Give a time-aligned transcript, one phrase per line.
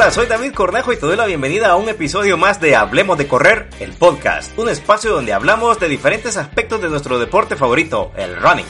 [0.00, 3.18] Hola, soy David Cornejo y te doy la bienvenida a un episodio más de Hablemos
[3.18, 8.12] de Correr, el podcast, un espacio donde hablamos de diferentes aspectos de nuestro deporte favorito,
[8.16, 8.64] el running.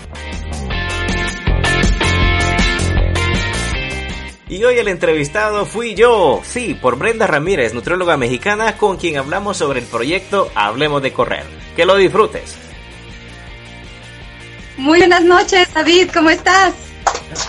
[4.48, 9.58] Y hoy el entrevistado fui yo, sí, por Brenda Ramírez, nutrióloga mexicana, con quien hablamos
[9.58, 11.44] sobre el proyecto Hablemos de Correr.
[11.76, 12.56] Que lo disfrutes.
[14.78, 16.87] Muy buenas noches, David, ¿cómo estás?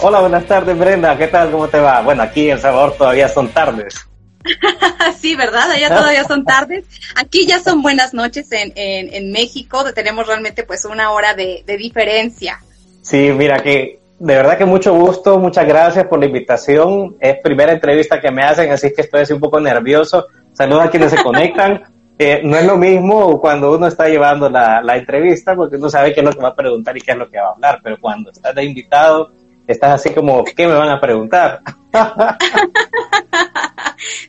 [0.02, 1.52] Hola, buenas tardes, Brenda, ¿qué tal?
[1.52, 2.02] ¿Cómo te va?
[2.02, 4.05] Bueno, aquí en El Salvador todavía son tardes.
[5.20, 5.72] sí, ¿verdad?
[5.72, 6.86] Allá todavía son tardes.
[7.16, 11.63] Aquí ya son buenas noches en, en, en México, tenemos realmente pues una hora de,
[11.66, 12.59] de diferencia.
[13.02, 17.16] Sí, mira que de verdad que mucho gusto, muchas gracias por la invitación.
[17.20, 20.27] Es primera entrevista que me hacen, así que estoy así un poco nervioso.
[20.53, 21.84] Saludos a quienes se conectan.
[22.22, 26.14] Eh, no es lo mismo cuando uno está llevando la, la, entrevista, porque uno sabe
[26.14, 27.80] qué es lo que va a preguntar y qué es lo que va a hablar,
[27.81, 29.31] pero cuando estás de invitado,
[29.73, 31.62] estás así como, ¿qué me van a preguntar?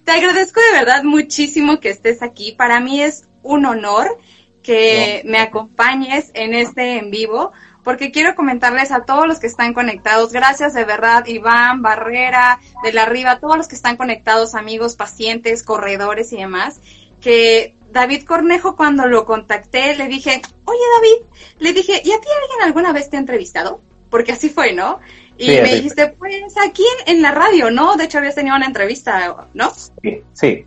[0.05, 2.53] Te agradezco de verdad muchísimo que estés aquí.
[2.53, 4.19] Para mí es un honor
[4.63, 5.31] que no.
[5.33, 10.33] me acompañes en este en vivo porque quiero comentarles a todos los que están conectados,
[10.33, 15.63] gracias de verdad, Iván, Barrera, de la Arriba, todos los que están conectados, amigos, pacientes,
[15.63, 16.81] corredores y demás,
[17.21, 21.27] que David Cornejo cuando lo contacté le dije, oye David,
[21.59, 23.81] le dije, ¿y a ti alguien alguna vez te ha entrevistado?
[24.11, 25.01] Porque así fue, ¿no?
[25.41, 27.97] Y sí, me dijiste, pues aquí en, la radio, ¿no?
[27.97, 29.73] De hecho habías tenido una entrevista, ¿no?
[30.03, 30.67] Sí, sí.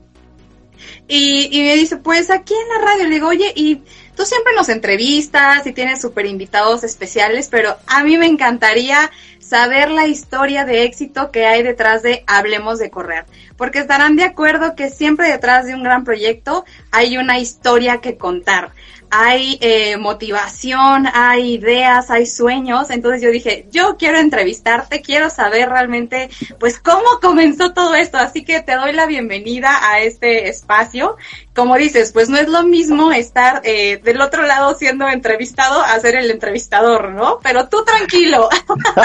[1.07, 3.83] Y, y me dice, pues aquí en la radio, le digo, oye, y
[4.15, 9.91] tú siempre nos entrevistas y tienes súper invitados especiales, pero a mí me encantaría saber
[9.91, 13.25] la historia de éxito que hay detrás de Hablemos de Correr,
[13.57, 18.17] porque estarán de acuerdo que siempre detrás de un gran proyecto hay una historia que
[18.17, 18.71] contar
[19.15, 22.89] hay eh, motivación, hay ideas, hay sueños.
[22.89, 28.17] Entonces yo dije, yo quiero entrevistarte, quiero saber realmente, pues, cómo comenzó todo esto.
[28.17, 31.15] Así que te doy la bienvenida a este espacio.
[31.53, 35.99] Como dices, pues no es lo mismo estar eh, del otro lado siendo entrevistado a
[35.99, 37.39] ser el entrevistador, ¿no?
[37.41, 38.49] Pero tú tranquilo.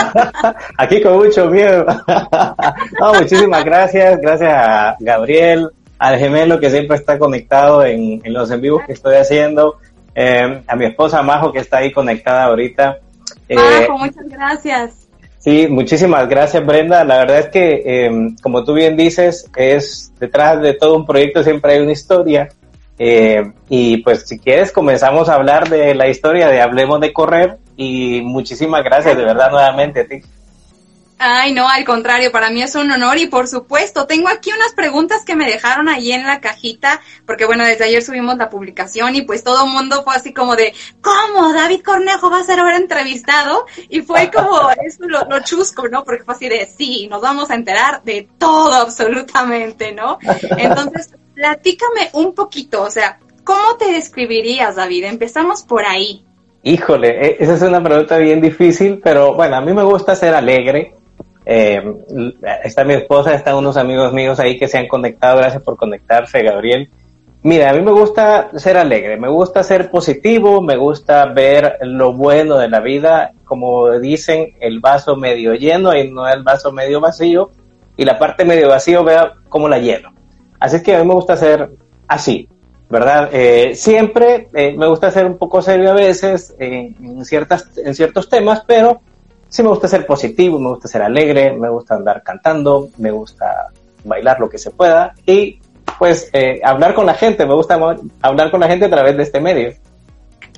[0.76, 1.86] Aquí con mucho miedo.
[3.00, 4.20] no, muchísimas gracias.
[4.20, 8.92] Gracias a Gabriel, al gemelo que siempre está conectado en, en los en vivos que
[8.92, 9.78] estoy haciendo
[10.14, 12.98] eh, a mi esposa Majo que está ahí conectada ahorita.
[13.48, 15.08] Eh, Majo, muchas gracias.
[15.38, 17.04] Sí, muchísimas gracias Brenda.
[17.04, 18.10] La verdad es que, eh,
[18.42, 22.48] como tú bien dices, es detrás de todo un proyecto siempre hay una historia.
[22.98, 27.58] Eh, y pues si quieres comenzamos a hablar de la historia de Hablemos de Correr
[27.76, 30.22] y muchísimas gracias de verdad nuevamente a ti.
[31.20, 34.72] Ay, no, al contrario, para mí es un honor y por supuesto, tengo aquí unas
[34.72, 39.16] preguntas que me dejaron ahí en la cajita, porque bueno, desde ayer subimos la publicación
[39.16, 41.52] y pues todo el mundo fue así como de, ¿cómo?
[41.52, 46.04] David Cornejo va a ser ahora entrevistado y fue como eso lo, lo chusco, ¿no?
[46.04, 50.18] Porque fue así de, sí, nos vamos a enterar de todo absolutamente, ¿no?
[50.56, 55.04] Entonces, platícame un poquito, o sea, ¿cómo te describirías, David?
[55.04, 56.24] Empezamos por ahí.
[56.62, 60.94] Híjole, esa es una pregunta bien difícil, pero bueno, a mí me gusta ser alegre,
[61.50, 61.82] eh,
[62.62, 66.42] está mi esposa, están unos amigos míos ahí que se han conectado, gracias por conectarse,
[66.42, 66.90] Gabriel.
[67.42, 72.12] Mira, a mí me gusta ser alegre, me gusta ser positivo, me gusta ver lo
[72.12, 77.00] bueno de la vida, como dicen, el vaso medio lleno y no el vaso medio
[77.00, 77.50] vacío,
[77.96, 80.12] y la parte medio vacío vea cómo la lleno.
[80.60, 81.70] Así que a mí me gusta ser
[82.08, 82.46] así,
[82.90, 83.30] ¿verdad?
[83.32, 88.28] Eh, siempre eh, me gusta ser un poco serio a veces en, ciertas, en ciertos
[88.28, 89.00] temas, pero
[89.48, 93.68] sí me gusta ser positivo, me gusta ser alegre, me gusta andar cantando, me gusta
[94.04, 95.60] bailar lo que se pueda y
[95.98, 97.78] pues eh, hablar con la gente, me gusta
[98.22, 99.74] hablar con la gente a través de este medio.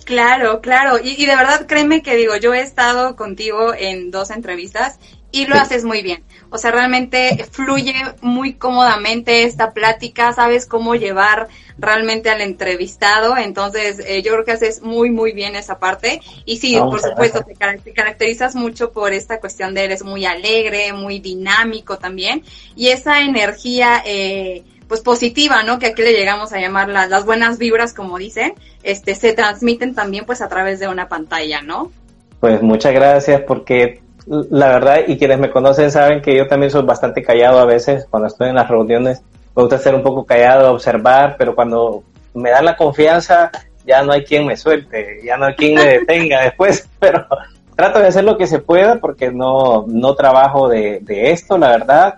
[0.05, 4.31] Claro, claro, y, y de verdad créeme que digo, yo he estado contigo en dos
[4.31, 4.99] entrevistas
[5.33, 6.23] y lo haces muy bien.
[6.51, 11.49] O sea, realmente fluye muy cómodamente esta plática, sabes cómo llevar
[11.79, 16.21] realmente al entrevistado, entonces eh, yo creo que haces muy, muy bien esa parte.
[16.45, 20.27] Y sí, no, por supuesto, te, te, caracterizas mucho por esta cuestión de eres muy
[20.27, 22.43] alegre, muy dinámico también,
[22.77, 24.03] y esa energía...
[24.05, 25.79] Eh, pues positiva, ¿no?
[25.79, 29.95] Que aquí le llegamos a llamar las, las buenas vibras, como dicen, este, se transmiten
[29.95, 31.93] también pues a través de una pantalla, ¿no?
[32.41, 36.83] Pues muchas gracias porque la verdad, y quienes me conocen saben que yo también soy
[36.83, 39.23] bastante callado a veces cuando estoy en las reuniones.
[39.57, 42.03] Me gusta ser un poco callado, observar, pero cuando
[42.35, 43.51] me dan la confianza,
[43.85, 47.27] ya no hay quien me suelte, ya no hay quien me detenga después, pero
[47.75, 52.15] trato de hacer lo que se pueda porque no, no trabajo de, esto, la verdad.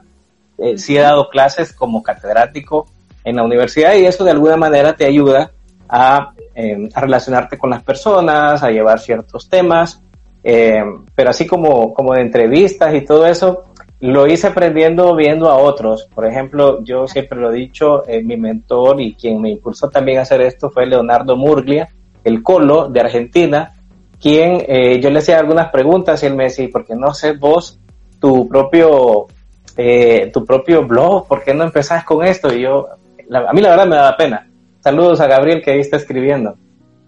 [0.58, 2.87] Eh, sí he dado clases como catedrático
[3.25, 5.50] en la universidad y eso de alguna manera te ayuda
[5.88, 10.02] a, eh, a relacionarte con las personas, a llevar ciertos temas
[10.44, 10.82] eh,
[11.14, 13.64] pero así como, como de entrevistas y todo eso,
[14.02, 16.08] lo hice aprendiendo viendo a otros.
[16.12, 20.18] Por ejemplo, yo siempre lo he dicho, eh, mi mentor y quien me impulsó también
[20.18, 21.88] a hacer esto fue Leonardo Murglia,
[22.24, 23.72] el Colo de Argentina,
[24.20, 27.38] quien eh, yo le hacía algunas preguntas y él me decía, ¿por qué no haces
[27.38, 27.78] vos
[28.18, 29.28] tu propio,
[29.76, 31.28] eh, tu propio blog?
[31.28, 32.52] ¿Por qué no empezás con esto?
[32.52, 32.88] Y yo,
[33.32, 34.48] a mí la verdad me daba pena.
[34.80, 36.56] Saludos a Gabriel que ahí está escribiendo.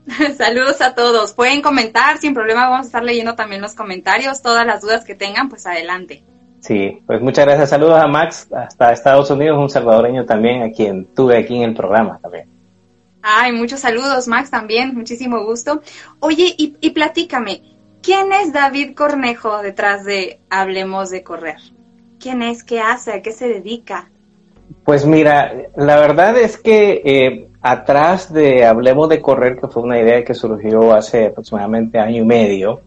[0.36, 1.32] Saludos a todos.
[1.32, 2.68] Pueden comentar sin problema.
[2.68, 4.42] Vamos a estar leyendo también los comentarios.
[4.42, 6.24] Todas las dudas que tengan, pues adelante.
[6.60, 7.70] Sí, pues muchas gracias.
[7.70, 11.74] Saludos a Max hasta Estados Unidos, un salvadoreño también, a quien tuve aquí en el
[11.74, 12.48] programa también.
[13.20, 15.82] Ay, muchos saludos, Max, también, muchísimo gusto.
[16.20, 17.62] Oye, y, y platícame,
[18.02, 21.56] ¿quién es David Cornejo detrás de Hablemos de Correr?
[22.18, 22.64] ¿Quién es?
[22.64, 23.12] ¿Qué hace?
[23.12, 24.10] ¿A qué se dedica?
[24.84, 29.98] Pues mira, la verdad es que eh, atrás de Hablemos de Correr, que fue una
[29.98, 32.82] idea que surgió hace aproximadamente año y medio,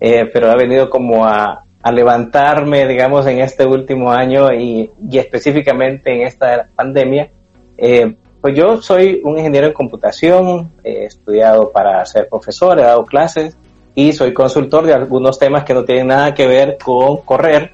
[0.00, 6.22] eh, pero ha venido como a, levantarme, digamos, en este último año y, específicamente en
[6.22, 7.30] esta pandemia,
[7.76, 13.04] eh, pues yo soy un ingeniero en computación, he estudiado para ser profesor, he dado
[13.04, 13.56] clases
[13.96, 17.72] y soy consultor de algunos temas que no tienen nada que ver con correr,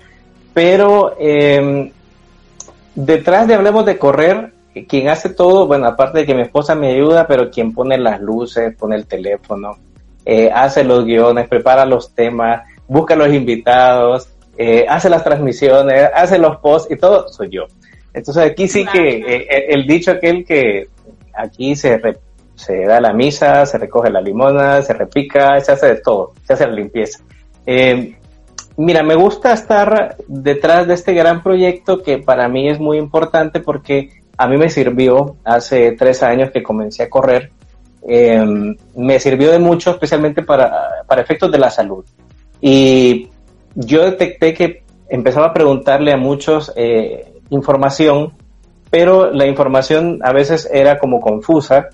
[0.54, 1.92] pero eh,
[2.98, 4.52] detrás de Hablemos de Correr,
[4.88, 8.20] quien hace todo, bueno, aparte de que mi esposa me ayuda, pero quien pone las
[8.20, 9.78] luces, pone el teléfono,
[10.24, 16.38] eh, hace los guiones, prepara los temas, busca los invitados, eh, hace las transmisiones, hace
[16.38, 17.66] los posts y todo, soy yo.
[18.12, 20.88] Entonces aquí sí que eh, el dicho aquel que
[21.34, 22.00] aquí se,
[22.56, 26.54] se da la misa, se recoge la limona, se repica, se hace de todo, se
[26.54, 27.20] hace la limpieza.
[27.64, 28.17] Eh,
[28.78, 33.60] mira, me gusta estar detrás de este gran proyecto que para mí es muy importante
[33.60, 37.50] porque a mí me sirvió hace tres años que comencé a correr.
[38.08, 42.04] Eh, me sirvió de mucho, especialmente para, para efectos de la salud.
[42.60, 43.28] Y
[43.74, 48.32] yo detecté que empezaba a preguntarle a muchos eh, información,
[48.90, 51.88] pero la información a veces era como confusa.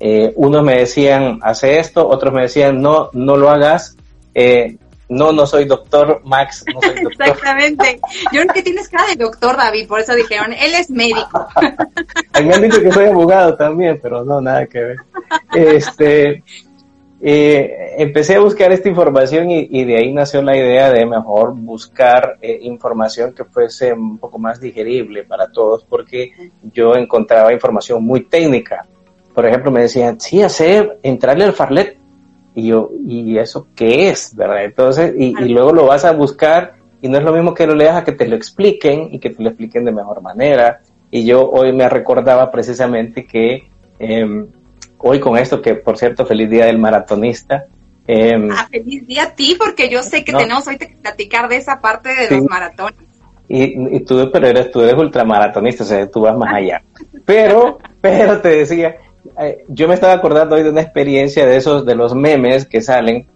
[0.00, 3.96] Eh, unos me decían, hace esto, otros me decían, no, no lo hagas.
[4.34, 4.78] Eh,
[5.10, 7.28] no, no soy doctor, Max, no soy doctor.
[7.28, 8.00] Exactamente.
[8.32, 11.48] Yo creo que tienes cara de doctor, David, por eso dijeron, él es médico.
[12.42, 14.96] me han dicho que soy abogado también, pero no, nada que ver.
[15.52, 16.44] Este,
[17.22, 22.38] eh, empecé a buscar esta información y, de ahí nació la idea de mejor buscar
[22.40, 26.32] eh, información que fuese un poco más digerible para todos, porque
[26.72, 28.86] yo encontraba información muy técnica.
[29.34, 31.99] Por ejemplo, me decían, sí, hacer, entrarle al Farlet.
[32.54, 34.34] Y yo, ¿y eso qué es?
[34.34, 34.64] ¿Verdad?
[34.64, 37.96] Entonces, y, luego lo vas a buscar y no es lo mismo que lo leas
[37.96, 40.80] a que te lo expliquen y que te lo expliquen de mejor manera.
[41.10, 43.68] Y yo hoy me recordaba precisamente que
[43.98, 44.46] eh,
[44.98, 47.66] hoy con esto, que por cierto, feliz día del maratonista.
[48.06, 51.56] Eh, ah, feliz día a ti, porque yo sé que tenemos hoy que platicar de
[51.56, 53.10] esa parte de los maratones.
[53.48, 56.82] Y, y, tú, pero eres, tú eres ultramaratonista, o sea, tú vas más allá.
[57.24, 58.96] Pero, pero te decía,
[59.38, 62.80] eh, yo me estaba acordando hoy de una experiencia de esos, de los memes que
[62.80, 63.28] salen,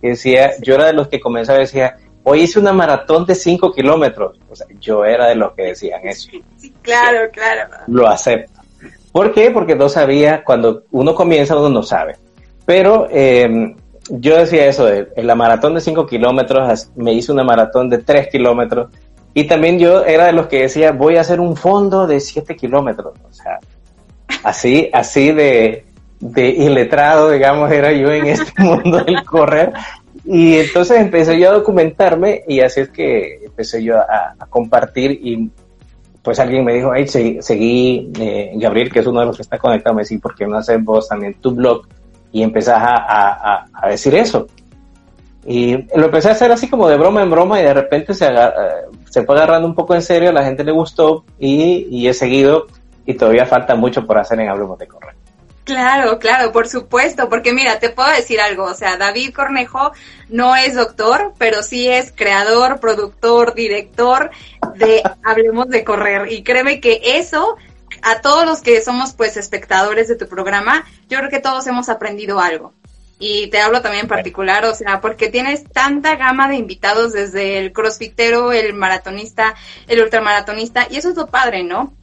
[0.00, 1.82] que decía, yo era de los que comenzaba a decir,
[2.22, 4.38] hoy hice una maratón de 5 kilómetros.
[4.48, 6.30] O sea, yo era de los que decían eso.
[6.56, 7.68] Sí, claro, claro.
[7.86, 8.60] Lo acepto.
[9.12, 9.50] ¿Por qué?
[9.50, 12.16] Porque no sabía, cuando uno comienza uno no sabe.
[12.64, 13.74] Pero eh,
[14.10, 17.98] yo decía eso, de, en la maratón de 5 kilómetros me hice una maratón de
[17.98, 18.90] 3 kilómetros
[19.34, 22.56] y también yo era de los que decía voy a hacer un fondo de 7
[22.56, 23.14] kilómetros.
[23.28, 23.58] O sea,
[24.42, 25.84] así, así de,
[26.20, 29.72] de iletrado, digamos, era yo en este mundo del correr.
[30.24, 35.12] Y entonces empecé yo a documentarme y así es que empecé yo a, a compartir
[35.22, 35.50] y
[36.22, 39.58] pues alguien me dijo, hey, seguí, eh, Gabriel, que es uno de los que está
[39.58, 41.86] conectado, me decía, ¿por qué no haces vos también tu blog?
[42.32, 44.46] Y empezás a, a, decir eso.
[45.46, 48.26] Y lo empecé a hacer así como de broma en broma y de repente se,
[48.26, 48.50] eh,
[49.08, 52.14] se fue agarrando un poco en serio, a la gente le gustó y, y he
[52.14, 52.66] seguido
[53.06, 55.14] y todavía falta mucho por hacer en Hablemos de Correo.
[55.64, 59.92] Claro, claro, por supuesto, porque mira, te puedo decir algo, o sea, David Cornejo
[60.28, 64.30] no es doctor, pero sí es creador, productor, director
[64.74, 66.32] de Hablemos de Correr.
[66.32, 67.56] Y créeme que eso,
[68.02, 71.88] a todos los que somos pues espectadores de tu programa, yo creo que todos hemos
[71.88, 72.72] aprendido algo.
[73.20, 77.58] Y te hablo también en particular, o sea, porque tienes tanta gama de invitados desde
[77.58, 79.54] el crossfitero, el maratonista,
[79.86, 81.94] el ultramaratonista, y eso es lo padre, ¿no?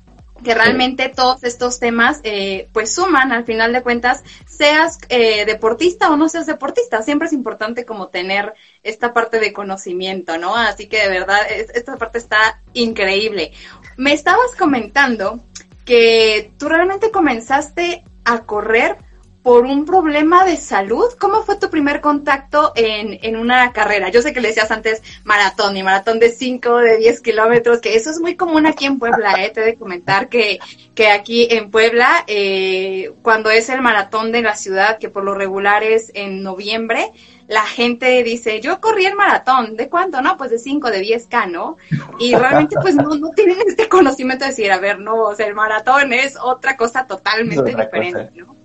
[0.44, 6.10] Que realmente todos estos temas eh, pues suman al final de cuentas, seas eh, deportista
[6.10, 8.54] o no seas deportista, siempre es importante como tener
[8.84, 10.56] esta parte de conocimiento, ¿no?
[10.56, 13.52] Así que de verdad, esta parte está increíble.
[13.98, 15.44] Me estabas comentando
[15.86, 18.98] que tú realmente comenzaste a correr
[19.48, 21.06] por un problema de salud.
[21.18, 24.10] ¿Cómo fue tu primer contacto en, en una carrera?
[24.10, 27.96] Yo sé que le decías antes maratón y maratón de 5, de 10 kilómetros, que
[27.96, 29.42] eso es muy común aquí en Puebla.
[29.42, 29.50] ¿eh?
[29.50, 30.60] Te he de comentar que,
[30.94, 35.34] que aquí en Puebla, eh, cuando es el maratón de la ciudad, que por lo
[35.34, 37.14] regular es en noviembre,
[37.48, 40.22] la gente dice, yo corrí el maratón, ¿de cuánto?
[40.22, 41.78] No, pues de 5, de 10K, ¿no?
[42.20, 45.48] Y realmente pues no, no tienen este conocimiento de decir, a ver, no, o sea,
[45.48, 48.58] el maratón es otra cosa totalmente diferente, ¿no?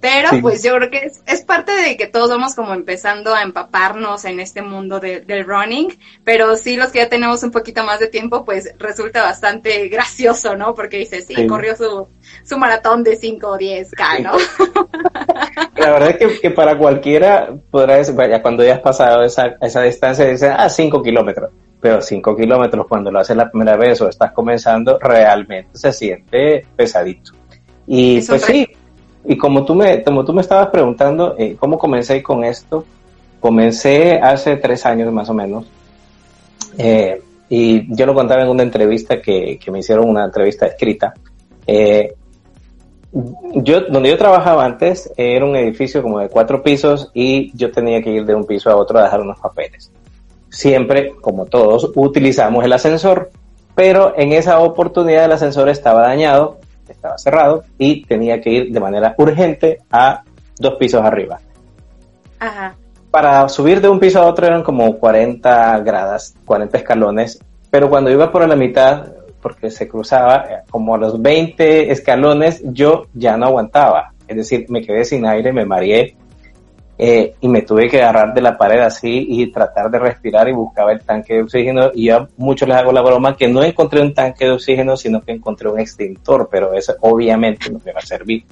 [0.00, 3.42] Pero pues yo creo que es, es, parte de que todos vamos como empezando a
[3.42, 5.88] empaparnos en este mundo de, del running,
[6.22, 10.56] pero sí los que ya tenemos un poquito más de tiempo, pues resulta bastante gracioso,
[10.56, 10.74] ¿no?
[10.74, 12.06] Porque dice, sí, corrió su,
[12.44, 14.32] su maratón de 5 o 10K, ¿no?
[15.76, 19.56] La verdad es que, que, para cualquiera podrá decir, vaya, cuando ya has pasado esa,
[19.60, 21.50] esa distancia, dice, ah, 5 kilómetros.
[21.80, 26.66] Pero 5 kilómetros cuando lo haces la primera vez o estás comenzando, realmente se siente
[26.76, 27.32] pesadito.
[27.86, 28.68] Y pues sí,
[29.28, 32.86] y como tú me, como tú me estabas preguntando, eh, ¿cómo comencé con esto?
[33.40, 35.66] Comencé hace tres años más o menos.
[36.78, 37.20] Eh,
[37.50, 41.12] y yo lo contaba en una entrevista que, que me hicieron, una entrevista escrita.
[41.66, 42.14] Eh,
[43.56, 48.02] yo, donde yo trabajaba antes, era un edificio como de cuatro pisos y yo tenía
[48.02, 49.92] que ir de un piso a otro a dejar unos papeles.
[50.48, 53.30] Siempre, como todos, utilizamos el ascensor,
[53.74, 56.58] pero en esa oportunidad el ascensor estaba dañado
[56.92, 60.22] estaba cerrado y tenía que ir de manera urgente a
[60.58, 61.40] dos pisos arriba.
[62.38, 62.76] Ajá.
[63.10, 67.38] Para subir de un piso a otro eran como 40 gradas, 40 escalones,
[67.70, 72.62] pero cuando iba por la mitad, porque se cruzaba eh, como a los 20 escalones,
[72.64, 74.12] yo ya no aguantaba.
[74.26, 76.16] Es decir, me quedé sin aire, me mareé
[77.00, 80.52] eh, y me tuve que agarrar de la pared así y tratar de respirar y
[80.52, 81.92] buscaba el tanque de oxígeno.
[81.94, 85.22] Y yo mucho les hago la broma que no encontré un tanque de oxígeno sino
[85.22, 88.44] que encontré un extintor pero eso obviamente no me va a servir.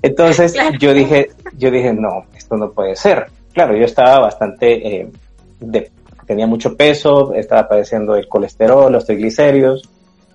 [0.00, 5.08] Entonces yo dije yo dije no esto no puede ser claro yo estaba bastante eh,
[5.60, 5.90] de,
[6.26, 9.90] tenía mucho peso estaba padeciendo el colesterol los triglicéridos.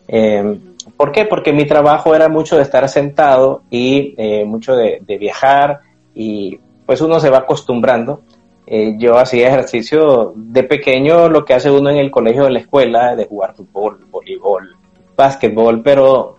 [0.08, 0.60] Eh,
[0.96, 1.26] ¿Por qué?
[1.26, 5.80] Porque mi trabajo era mucho de estar sentado y eh, mucho de, de viajar
[6.14, 8.22] y pues uno se va acostumbrando.
[8.68, 12.60] Eh, yo hacía ejercicio de pequeño, lo que hace uno en el colegio, en la
[12.60, 14.76] escuela, de jugar fútbol, voleibol,
[15.16, 16.38] básquetbol, pero,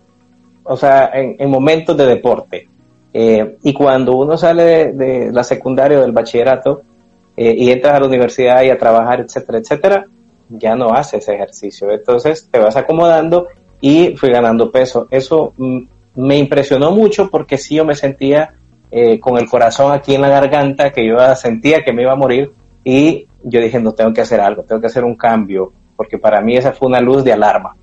[0.65, 2.69] o sea, en, momentos de deporte.
[3.13, 6.83] Eh, y cuando uno sale de, la secundaria o del bachillerato
[7.37, 10.07] eh, y entras a la universidad y a trabajar, etcétera, etcétera,
[10.49, 11.91] ya no hace ese ejercicio.
[11.91, 13.47] Entonces te vas acomodando
[13.81, 15.07] y fui ganando peso.
[15.11, 15.83] Eso mm,
[16.17, 18.55] me impresionó mucho porque sí yo me sentía
[18.91, 22.17] eh, con el corazón aquí en la garganta, que yo sentía que me iba a
[22.17, 22.53] morir
[22.85, 26.41] y yo dije, no, tengo que hacer algo, tengo que hacer un cambio, porque para
[26.41, 27.77] mí esa fue una luz de alarma.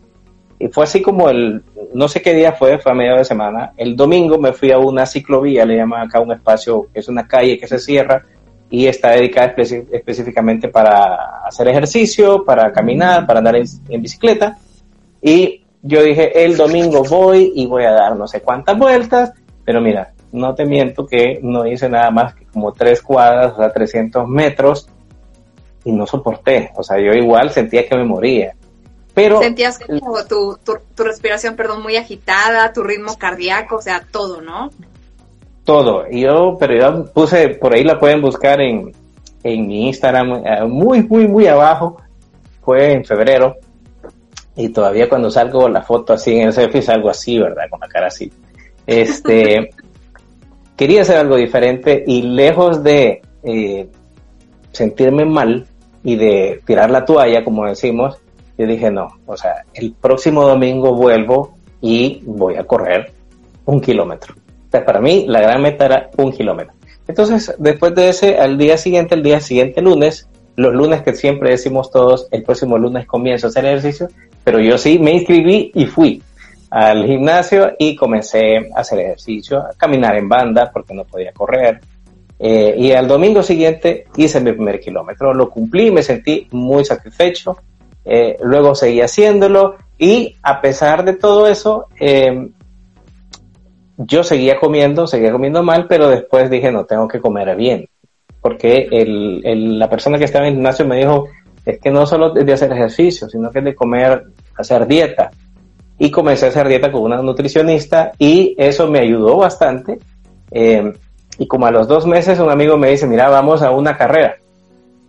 [0.60, 1.62] Y fue así como el,
[1.94, 3.74] no sé qué día fue, fue a medio de semana.
[3.76, 7.58] El domingo me fui a una ciclovía, le llaman acá un espacio, es una calle
[7.58, 8.24] que se cierra
[8.70, 9.54] y está dedicada
[9.92, 14.58] específicamente para hacer ejercicio, para caminar, para andar en bicicleta.
[15.22, 19.34] Y yo dije, el domingo voy y voy a dar no sé cuántas vueltas,
[19.66, 23.58] pero mira, no te miento que no hice nada más que como tres cuadras, o
[23.58, 24.90] sea, 300 metros,
[25.86, 26.72] y no soporté.
[26.76, 28.56] O sea, yo igual sentía que me moría.
[29.14, 34.42] Pero, Sentías como tu, tu, respiración, perdón, muy agitada, tu ritmo cardíaco, o sea, todo,
[34.42, 34.72] ¿no?
[35.64, 36.10] Todo.
[36.10, 38.92] Yo, pero yo puse, por ahí la pueden buscar en,
[39.44, 41.98] en mi Instagram, eh, muy, muy, muy abajo.
[42.64, 43.58] Fue en febrero.
[44.56, 47.66] Y todavía cuando salgo la foto así en el selfie salgo así, ¿verdad?
[47.70, 48.32] Con la cara así.
[48.88, 49.70] Este,
[50.84, 53.88] quería hacer algo diferente y lejos de eh,
[54.74, 55.66] sentirme mal
[56.04, 58.18] y de tirar la toalla, como decimos,
[58.58, 63.14] yo dije, no, o sea, el próximo domingo vuelvo y voy a correr
[63.64, 64.36] un kilómetro.
[64.74, 66.74] O para mí la gran meta era un kilómetro.
[67.08, 71.52] Entonces, después de ese, al día siguiente, el día siguiente lunes, los lunes que siempre
[71.52, 74.10] decimos todos, el próximo lunes comienzo a hacer ejercicio,
[74.44, 76.22] pero yo sí me inscribí y fui
[76.74, 81.80] al gimnasio y comencé a hacer ejercicio, a caminar en banda porque no podía correr.
[82.40, 87.58] Eh, y al domingo siguiente hice mi primer kilómetro, lo cumplí, me sentí muy satisfecho.
[88.04, 92.52] Eh, luego seguí haciéndolo y a pesar de todo eso, em,
[93.96, 97.88] yo seguía comiendo, seguía comiendo mal, pero después dije, no, tengo que comer bien.
[98.42, 101.28] Porque el, la persona que estaba en el gimnasio me dijo,
[101.68, 104.24] es que no solo es de hacer ejercicio, sino que es de comer,
[104.58, 105.30] hacer dieta
[106.04, 110.00] y comencé a hacer dieta con una nutricionista y eso me ayudó bastante.
[110.52, 110.92] Eh,
[111.40, 114.36] y como a los dos meses un amigo me dice, mira, vamos a una carrera.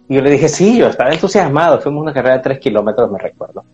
[0.08, 1.80] Y yo le dije, sí, yo estaba entusiasmado.
[1.80, 3.64] Fuimos a una carrera de tres kilómetros, me recuerdo.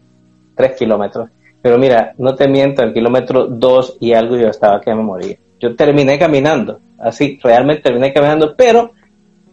[0.55, 1.29] Tres kilómetros.
[1.61, 5.37] Pero mira, no te miento, el kilómetro dos y algo yo estaba que me moría.
[5.61, 6.81] Yo terminé caminando.
[6.99, 8.93] así, realmente terminé caminando, pero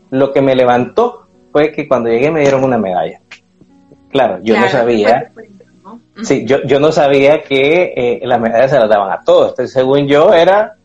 [0.09, 3.19] lo que me levantó fue que cuando llegué me dieron una medalla.
[4.09, 5.33] Claro, yo no sabía.
[6.23, 9.49] Sí, yo, yo no sabía que eh, las medallas se las daban a todos.
[9.51, 10.75] Entonces, según yo, era,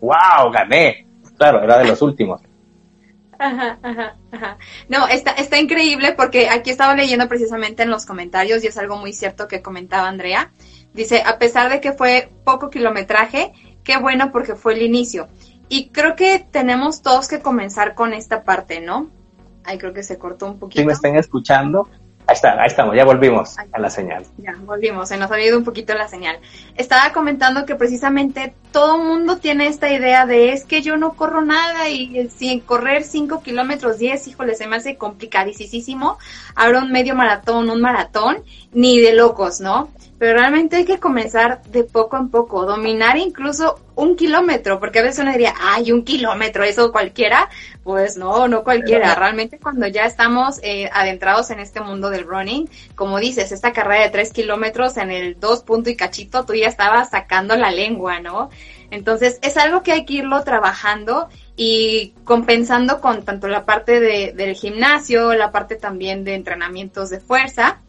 [0.00, 1.06] wow, gané.
[1.36, 2.40] Claro, era de los últimos.
[3.38, 4.58] Ajá, ajá, ajá.
[4.88, 8.96] No, está, está increíble porque aquí estaba leyendo precisamente en los comentarios y es algo
[8.98, 10.52] muy cierto que comentaba Andrea.
[10.94, 15.28] Dice, a pesar de que fue poco kilometraje, qué bueno porque fue el inicio.
[15.68, 19.08] Y creo que tenemos todos que comenzar con esta parte, ¿no?
[19.64, 20.80] Ay, creo que se cortó un poquito.
[20.80, 21.88] Si me están escuchando,
[22.26, 24.24] Ahí está, ahí estamos, ya volvimos a la señal.
[24.38, 26.38] Ya, volvimos, se nos ha ido un poquito la señal.
[26.76, 31.42] Estaba comentando que precisamente todo mundo tiene esta idea de es que yo no corro
[31.42, 36.18] nada y sin correr 5 kilómetros 10, híjole, se me hace complicadísimo.
[36.54, 38.38] Ahora un medio maratón, un maratón,
[38.72, 39.90] ni de locos, ¿no?
[40.22, 45.02] Pero realmente hay que comenzar de poco en poco, dominar incluso un kilómetro, porque a
[45.02, 47.50] veces uno diría, ay, un kilómetro, eso cualquiera,
[47.82, 52.70] pues no, no cualquiera, realmente cuando ya estamos eh, adentrados en este mundo del running,
[52.94, 56.68] como dices, esta carrera de tres kilómetros en el dos punto y cachito, tú ya
[56.68, 58.48] estabas sacando la lengua, ¿no?
[58.92, 64.32] Entonces es algo que hay que irlo trabajando y compensando con tanto la parte de,
[64.36, 67.80] del gimnasio, la parte también de entrenamientos de fuerza,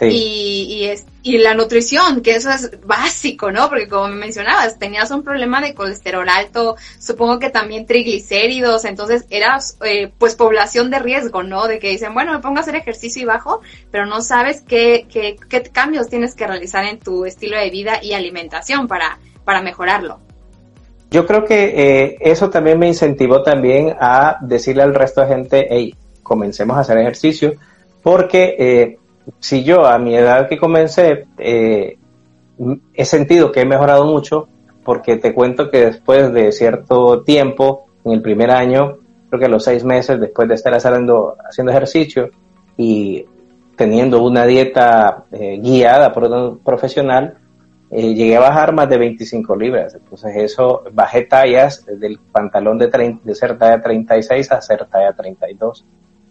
[0.00, 3.68] y, es, y la nutrición, que eso es básico, ¿no?
[3.68, 9.24] Porque como me mencionabas, tenías un problema de colesterol alto, supongo que también triglicéridos, entonces
[9.30, 11.66] eras eh, pues población de riesgo, ¿no?
[11.68, 15.06] De que dicen, bueno, me pongo a hacer ejercicio y bajo, pero no sabes qué,
[15.10, 19.62] qué, qué cambios tienes que realizar en tu estilo de vida y alimentación para, para
[19.62, 20.20] mejorarlo.
[21.10, 25.66] Yo creo que eh, eso también me incentivó también a decirle al resto de gente,
[25.68, 27.52] hey, comencemos a hacer ejercicio,
[28.02, 28.98] porque eh,
[29.38, 31.96] si yo a mi edad que comencé eh,
[32.94, 34.48] he sentido que he mejorado mucho,
[34.84, 38.98] porque te cuento que después de cierto tiempo, en el primer año,
[39.28, 42.30] creo que a los seis meses después de estar haciendo, haciendo ejercicio
[42.76, 43.24] y
[43.76, 47.38] teniendo una dieta eh, guiada por un profesional,
[47.90, 49.94] eh, llegué a bajar más de 25 libras.
[49.94, 55.84] Entonces eso, bajé tallas del pantalón de, de ser talla 36 a ser talla 32.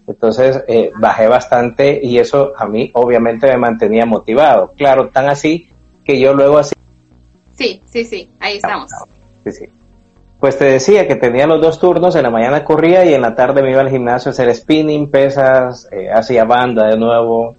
[0.08, 4.74] Entonces eh, bajé bastante y eso a mí obviamente me mantenía motivado.
[4.76, 5.70] Claro, tan así
[6.04, 6.76] que yo luego así...
[7.54, 8.90] Sí, sí, sí, ahí estamos.
[9.46, 9.66] Sí, sí.
[10.40, 13.36] Pues te decía que tenía los dos turnos, en la mañana corría y en la
[13.36, 17.56] tarde me iba al gimnasio a hacer spinning, pesas, eh, hacía banda de nuevo.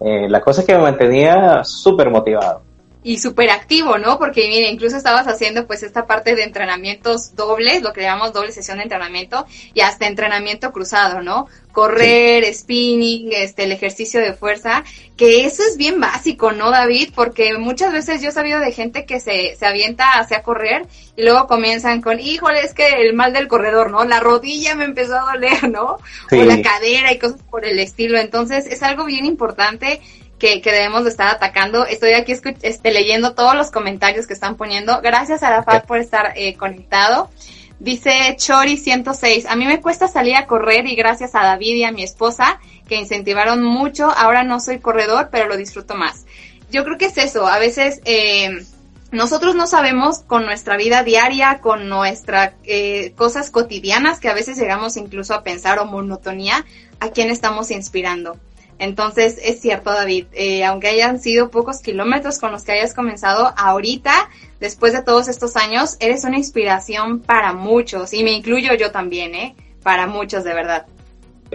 [0.00, 2.65] Eh, la cosa es que me mantenía súper motivado
[3.06, 4.18] y súper activo, ¿no?
[4.18, 8.50] Porque mira, incluso estabas haciendo pues esta parte de entrenamientos dobles, lo que llamamos doble
[8.50, 11.46] sesión de entrenamiento y hasta entrenamiento cruzado, ¿no?
[11.70, 14.82] Correr, spinning, este, el ejercicio de fuerza,
[15.16, 17.10] que eso es bien básico, ¿no, David?
[17.14, 21.22] Porque muchas veces yo he sabido de gente que se, se avienta hacia correr y
[21.22, 24.02] luego comienzan con, híjole, es que el mal del corredor, ¿no?
[24.04, 25.98] La rodilla me empezó a doler, ¿no?
[26.32, 28.18] O la cadera y cosas por el estilo.
[28.18, 30.00] Entonces es algo bien importante
[30.38, 31.86] que, debemos de estar atacando.
[31.86, 35.00] Estoy aquí este, leyendo todos los comentarios que están poniendo.
[35.00, 37.30] Gracias a la por estar eh, conectado.
[37.78, 41.92] Dice Chori106, a mí me cuesta salir a correr y gracias a David y a
[41.92, 46.24] mi esposa que incentivaron mucho, ahora no soy corredor, pero lo disfruto más.
[46.70, 48.64] Yo creo que es eso, a veces eh,
[49.12, 54.56] nosotros no sabemos con nuestra vida diaria, con nuestras eh, cosas cotidianas que a veces
[54.56, 56.64] llegamos incluso a pensar o monotonía,
[57.00, 58.38] a quién estamos inspirando.
[58.78, 63.54] Entonces, es cierto, David, eh, aunque hayan sido pocos kilómetros con los que hayas comenzado,
[63.56, 64.28] ahorita,
[64.60, 69.34] después de todos estos años, eres una inspiración para muchos, y me incluyo yo también,
[69.34, 69.56] ¿eh?
[69.82, 70.86] Para muchos, de verdad.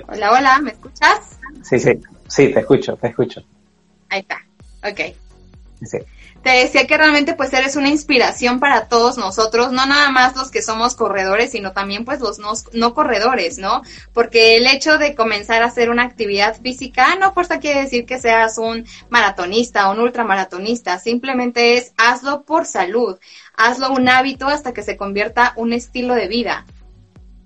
[0.08, 1.40] Hola, hola, ¿me escuchas?
[1.64, 1.92] Sí, sí,
[2.28, 3.42] sí, te escucho, te escucho.
[4.10, 4.42] Ahí está,
[4.84, 5.16] ok.
[5.84, 5.98] Sí
[6.44, 10.50] te decía que realmente pues eres una inspiración para todos nosotros, no nada más los
[10.50, 12.40] que somos corredores, sino también pues los
[12.74, 13.82] no, corredores, ¿no?
[14.14, 18.18] Porque el hecho de comenzar a hacer una actividad física no por quiere decir que
[18.18, 23.18] seas un maratonista o un ultramaratonista, simplemente es hazlo por salud,
[23.56, 26.66] hazlo un hábito hasta que se convierta un estilo de vida.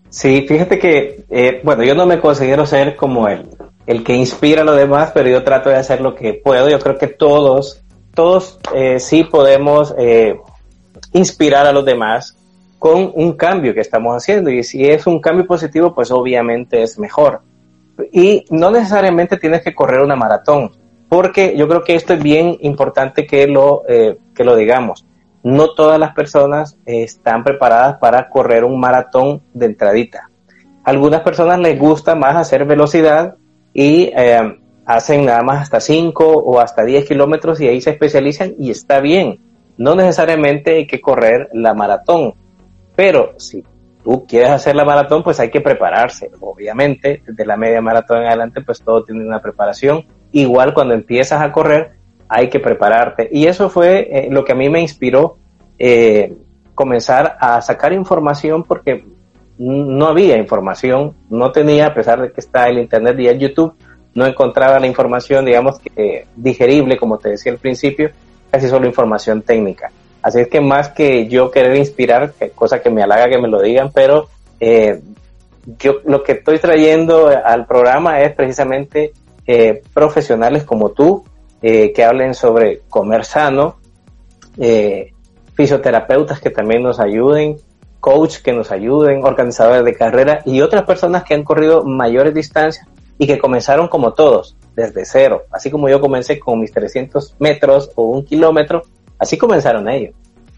[0.09, 3.49] Sí, fíjate que, eh, bueno, yo no me considero ser como el,
[3.85, 6.69] el que inspira a los demás, pero yo trato de hacer lo que puedo.
[6.69, 7.84] Yo creo que todos
[8.15, 10.39] todos eh, sí podemos eh,
[11.13, 12.37] inspirar a los demás
[12.79, 16.97] con un cambio que estamos haciendo y si es un cambio positivo, pues obviamente es
[16.97, 17.41] mejor.
[18.11, 20.71] Y no necesariamente tienes que correr una maratón,
[21.09, 25.05] porque yo creo que esto es bien importante que lo, eh, que lo digamos.
[25.43, 30.29] No todas las personas están preparadas para correr un maratón de entradita.
[30.83, 33.35] algunas personas les gusta más hacer velocidad
[33.73, 34.11] y
[34.85, 38.99] hacen nada más hasta 5 o hasta 10 kilómetros y ahí se especializan y está
[38.99, 39.39] bien.
[39.77, 42.35] No necesariamente hay que correr la maratón,
[42.95, 43.63] pero si
[44.03, 46.31] tú quieres hacer la maratón, pues hay que prepararse.
[46.39, 50.05] Obviamente, desde la media maratón en adelante, pues todo tiene una preparación.
[50.31, 51.93] Igual cuando empiezas a correr,
[52.29, 53.27] hay que prepararte.
[53.31, 55.37] Y eso fue eh, lo que a mí me inspiró
[55.77, 56.33] eh,
[56.73, 59.05] comenzar a sacar información porque
[59.57, 63.73] no había información, no tenía, a pesar de que está el Internet y el YouTube,
[64.15, 65.75] no encontraba la información, digamos,
[66.35, 68.11] digerible, como te decía al principio,
[68.49, 69.91] casi solo información técnica.
[70.25, 73.61] Así es que más que yo querer inspirar, cosa que me halaga que me lo
[73.61, 74.27] digan, pero
[74.59, 74.99] eh,
[75.77, 79.13] yo lo que estoy trayendo al programa es precisamente
[79.45, 81.23] eh, profesionales como tú,
[81.61, 83.75] eh, que hablen sobre comer sano,
[85.53, 87.57] fisioterapeutas que también nos ayuden,
[87.99, 92.87] coach que nos ayuden, organizadores de carrera y otras personas que han corrido mayores distancias
[93.17, 95.43] y que comenzaron como todos, desde cero.
[95.51, 98.83] Así como yo comencé con mis 300 metros o un kilómetro,
[99.17, 100.13] Así comenzaron ellos.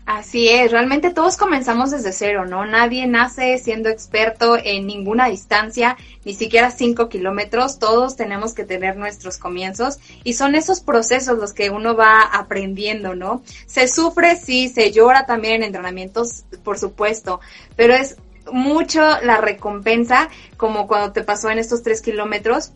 [0.06, 2.66] Así es, realmente todos comenzamos desde cero, ¿no?
[2.66, 8.96] Nadie nace siendo experto en ninguna distancia, ni siquiera cinco kilómetros, todos tenemos que tener
[8.96, 13.42] nuestros comienzos y son esos procesos los que uno va aprendiendo, ¿no?
[13.66, 17.42] Se sufre, sí, se llora también en entrenamientos, por supuesto,
[17.76, 18.16] pero es
[18.52, 22.72] mucho la recompensa, como cuando te pasó en estos tres kilómetros,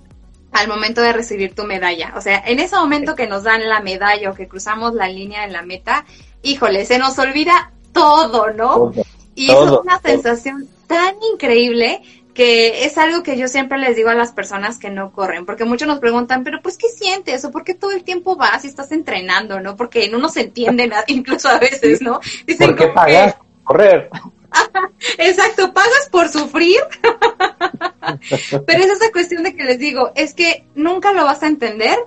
[0.52, 2.14] al momento de recibir tu medalla.
[2.16, 5.46] O sea, en ese momento que nos dan la medalla o que cruzamos la línea
[5.46, 6.06] en la meta,
[6.42, 8.92] híjole, se nos olvida todo, ¿no?
[9.34, 12.02] y es una sensación tan increíble
[12.34, 15.66] que es algo que yo siempre les digo a las personas que no corren, porque
[15.66, 17.44] muchos nos preguntan, pero pues, ¿qué sientes?
[17.44, 19.76] ¿O por qué todo el tiempo vas y estás entrenando, no?
[19.76, 22.20] Porque no nos entiende nada, incluso a veces, ¿no?
[22.46, 24.10] Dicen ¿Por qué pagas correr?
[25.18, 26.80] Exacto, pagas por sufrir.
[28.66, 31.98] Pero es esa cuestión de que les digo, es que nunca lo vas a entender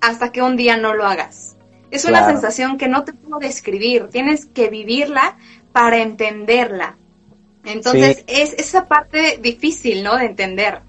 [0.00, 1.56] hasta que un día no lo hagas.
[1.90, 5.36] Es una sensación que no te puedo describir, tienes que vivirla
[5.72, 6.96] para entenderla.
[7.64, 10.16] Entonces es esa parte difícil, ¿no?
[10.16, 10.80] De entender.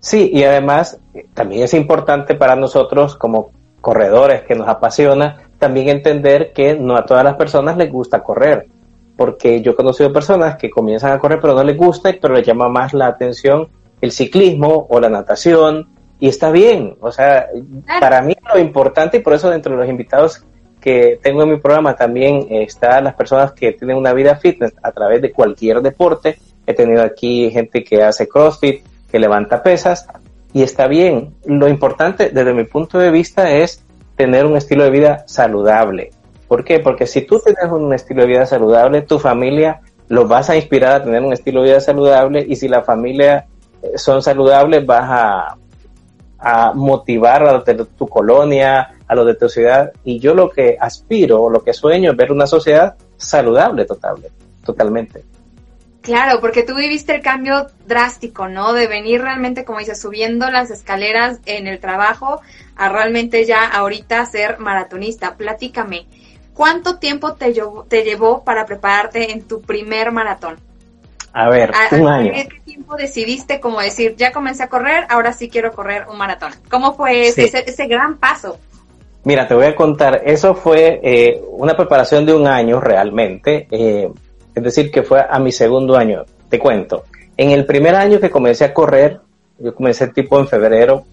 [0.00, 0.98] Sí, y además
[1.34, 7.06] también es importante para nosotros como corredores que nos apasiona, también entender que no a
[7.06, 8.66] todas las personas les gusta correr
[9.20, 12.46] porque yo he conocido personas que comienzan a correr pero no les gusta, pero les
[12.46, 13.68] llama más la atención
[14.00, 17.48] el ciclismo o la natación y está bien, o sea,
[18.00, 20.42] para mí lo importante y por eso dentro de los invitados
[20.80, 24.90] que tengo en mi programa también están las personas que tienen una vida fitness a
[24.90, 26.38] través de cualquier deporte.
[26.66, 30.08] He tenido aquí gente que hace CrossFit, que levanta pesas
[30.54, 31.34] y está bien.
[31.44, 33.84] Lo importante desde mi punto de vista es
[34.16, 36.10] tener un estilo de vida saludable.
[36.50, 36.80] ¿Por qué?
[36.80, 40.94] Porque si tú tienes un estilo de vida saludable, tu familia lo vas a inspirar
[40.94, 43.46] a tener un estilo de vida saludable y si la familia
[43.80, 45.56] eh, son saludables vas
[46.42, 49.92] a, motivar a los de tu colonia, a los de tu ciudad.
[50.02, 54.32] Y yo lo que aspiro, lo que sueño es ver una sociedad saludable totalmente.
[54.64, 55.24] totalmente.
[56.02, 58.72] Claro, porque tú viviste el cambio drástico, ¿no?
[58.72, 62.40] De venir realmente, como dices, subiendo las escaleras en el trabajo
[62.74, 65.36] a realmente ya ahorita ser maratonista.
[65.36, 66.06] Platícame,
[66.60, 70.56] ¿Cuánto tiempo te llevó, te llevó para prepararte en tu primer maratón?
[71.32, 72.32] A ver, un año.
[72.34, 76.52] ¿Qué tiempo decidiste como decir, ya comencé a correr, ahora sí quiero correr un maratón?
[76.70, 78.58] ¿Cómo fue ese, gran paso?
[79.24, 84.10] Mira, te voy a contar, eso fue eh, una preparación de un año realmente, eh,
[84.54, 86.26] es decir, que fue a mi segundo año.
[86.50, 87.04] Te cuento,
[87.38, 89.18] en el primer año que comencé a correr,
[89.58, 91.04] yo comencé tipo en febrero,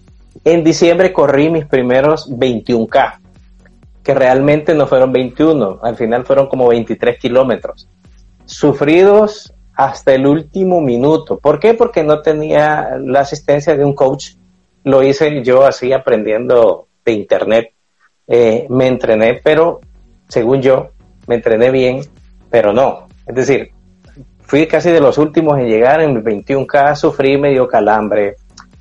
[0.44, 3.27] en diciembre corrí mis primeros 21K
[4.08, 7.90] que realmente no fueron 21, al final fueron como 23 kilómetros,
[8.46, 11.38] sufridos hasta el último minuto.
[11.38, 11.74] ¿Por qué?
[11.74, 14.30] Porque no tenía la asistencia de un coach.
[14.82, 17.74] Lo hice yo así aprendiendo de internet.
[18.26, 19.82] Eh, me entrené, pero
[20.26, 20.88] según yo,
[21.26, 22.00] me entrené bien,
[22.48, 23.08] pero no.
[23.26, 23.72] Es decir,
[24.40, 28.36] fui casi de los últimos en llegar en 21K, sufrí medio calambre,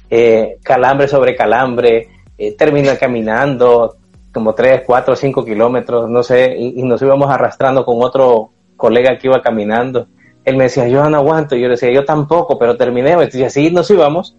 [0.10, 3.98] eh, calambre sobre calambre, eh, terminé caminando,
[4.38, 9.26] como 3, 4, 5 kilómetros, no sé, y, nos íbamos arrastrando con otro colega que
[9.26, 10.10] iba caminando.
[10.46, 13.72] Él me decía, yo no aguanto, yo le decía, yo tampoco, pero terminé, y así
[13.72, 14.38] nos íbamos.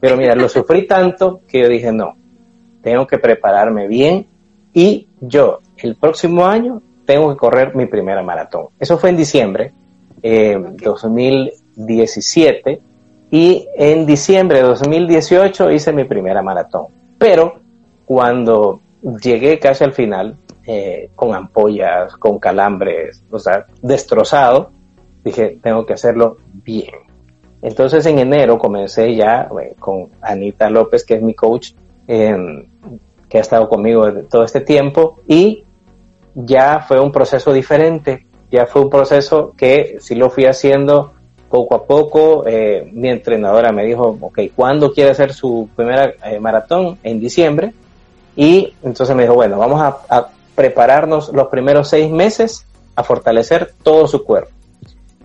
[0.00, 2.16] Pero mira, lo sufrí tanto que yo dije, no,
[2.82, 4.26] tengo que prepararme bien
[4.72, 8.70] y yo el próximo año tengo que correr mi primera maratón.
[8.80, 9.72] Eso fue en diciembre
[10.24, 12.80] eh, 2017
[13.30, 16.86] y en diciembre de 2018 hice mi primera maratón.
[17.16, 17.60] Pero
[18.04, 20.36] cuando llegué casi al final,
[20.68, 24.72] eh, con ampollas, con calambres, o sea, destrozado.
[25.24, 26.94] Dije, tengo que hacerlo bien.
[27.62, 31.72] Entonces en enero comencé ya eh, con Anita López, que es mi coach,
[32.06, 35.64] que ha estado conmigo todo este tiempo, y
[36.34, 41.12] ya fue un proceso diferente, ya fue un proceso que sí lo fui haciendo
[41.48, 42.44] poco a poco.
[42.46, 46.98] Eh, mi entrenadora me dijo, ok, ¿cuándo quiere hacer su primera maratón?
[47.02, 47.72] En diciembre.
[48.36, 54.08] Y entonces me dijo, bueno, vamos a, prepararnos los primeros seis meses a fortalecer todo
[54.08, 54.50] su cuerpo.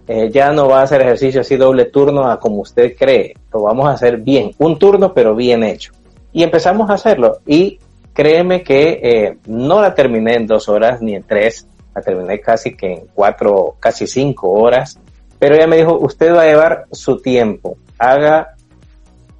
[0.05, 3.61] Eh, ya no va a hacer ejercicio así doble turno a como usted cree, lo
[3.61, 5.93] vamos a hacer bien, un turno pero bien hecho.
[6.33, 7.79] Y empezamos a hacerlo y
[8.11, 12.91] créeme que no la terminé en dos horas ni en tres, la terminé casi que
[12.91, 14.99] en cuatro, casi cinco horas
[15.41, 18.53] pero ella me dijo, usted va a llevar su tiempo, haga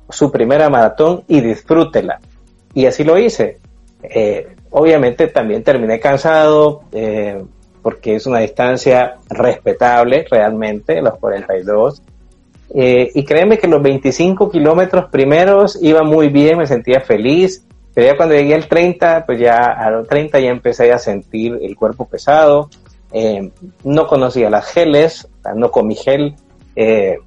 [0.10, 2.20] su primera maratón y disfrútela.
[2.74, 3.60] Y así lo hice.
[4.04, 7.44] Eh, obviamente también terminé cansado eh,
[7.82, 12.02] porque es una distancia respetable realmente, los 42.
[12.74, 18.08] Eh, y créeme que los 25 kilómetros primeros iba muy bien, me sentía feliz, pero
[18.08, 21.76] ya cuando llegué al 30, pues ya a los 30 ya empecé a sentir el
[21.76, 22.70] cuerpo pesado,
[23.12, 23.52] eh,
[23.84, 26.36] no conocía las geles, no comí gel,
[26.76, 27.18] eh,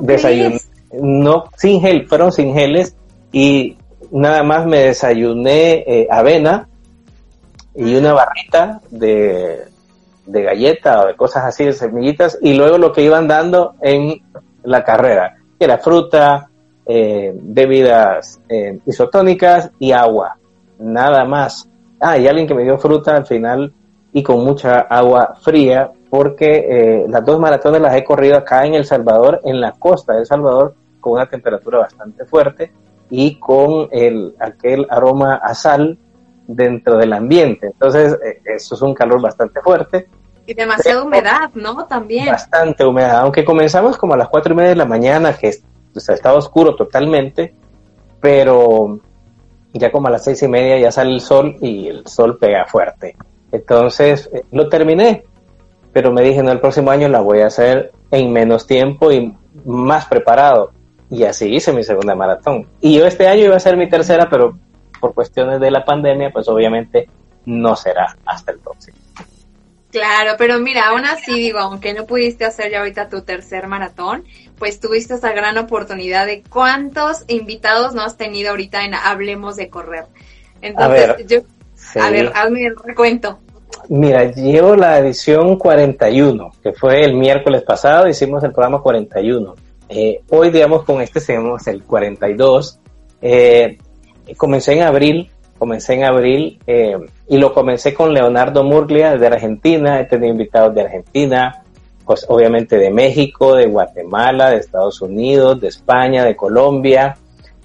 [0.00, 0.58] desayuné,
[1.00, 2.96] no, sin gel, fueron sin geles
[3.30, 3.76] y
[4.14, 6.68] nada más me desayuné eh, avena
[7.74, 9.64] y una barrita de,
[10.24, 14.22] de galleta o de cosas así, de semillitas, y luego lo que iban dando en
[14.62, 16.48] la carrera, que era fruta,
[16.86, 20.36] eh, bebidas eh, isotónicas y agua,
[20.78, 21.68] nada más.
[21.98, 23.72] Ah, y alguien que me dio fruta al final
[24.12, 28.74] y con mucha agua fría, porque eh, las dos maratones las he corrido acá en
[28.74, 32.70] El Salvador, en la costa de El Salvador, con una temperatura bastante fuerte
[33.16, 35.96] y con el, aquel aroma a sal
[36.48, 37.68] dentro del ambiente.
[37.68, 40.08] Entonces, eh, eso es un calor bastante fuerte.
[40.46, 41.86] Y demasiada humedad, ¿no?
[41.86, 42.26] También.
[42.26, 45.54] Bastante humedad, aunque comenzamos como a las cuatro y media de la mañana, que
[45.94, 47.54] estaba oscuro totalmente,
[48.20, 48.98] pero
[49.72, 52.66] ya como a las seis y media ya sale el sol y el sol pega
[52.66, 53.16] fuerte.
[53.52, 55.24] Entonces, eh, lo terminé,
[55.92, 59.32] pero me dije, no, el próximo año la voy a hacer en menos tiempo y
[59.64, 60.72] más preparado.
[61.14, 62.66] Y así hice mi segunda maratón.
[62.80, 64.58] Y yo este año iba a ser mi tercera, pero
[65.00, 67.08] por cuestiones de la pandemia, pues obviamente
[67.46, 68.98] no será hasta el próximo.
[69.92, 74.24] Claro, pero mira, aún así digo, aunque no pudiste hacer ya ahorita tu tercer maratón,
[74.58, 79.68] pues tuviste esa gran oportunidad de cuántos invitados no has tenido ahorita en Hablemos de
[79.68, 80.06] Correr.
[80.62, 81.42] Entonces, yo,
[82.02, 83.38] a ver, hazme el recuento.
[83.88, 89.54] Mira, llevo la edición 41, que fue el miércoles pasado, hicimos el programa 41.
[89.96, 92.80] Eh, hoy, digamos, con este seguimos el 42.
[93.22, 93.78] Eh,
[94.36, 100.00] comencé en abril, comencé en abril eh, y lo comencé con Leonardo Murglia de Argentina,
[100.00, 101.62] he tenido invitados de Argentina,
[102.04, 107.16] pues obviamente de México, de Guatemala, de Estados Unidos, de España, de Colombia,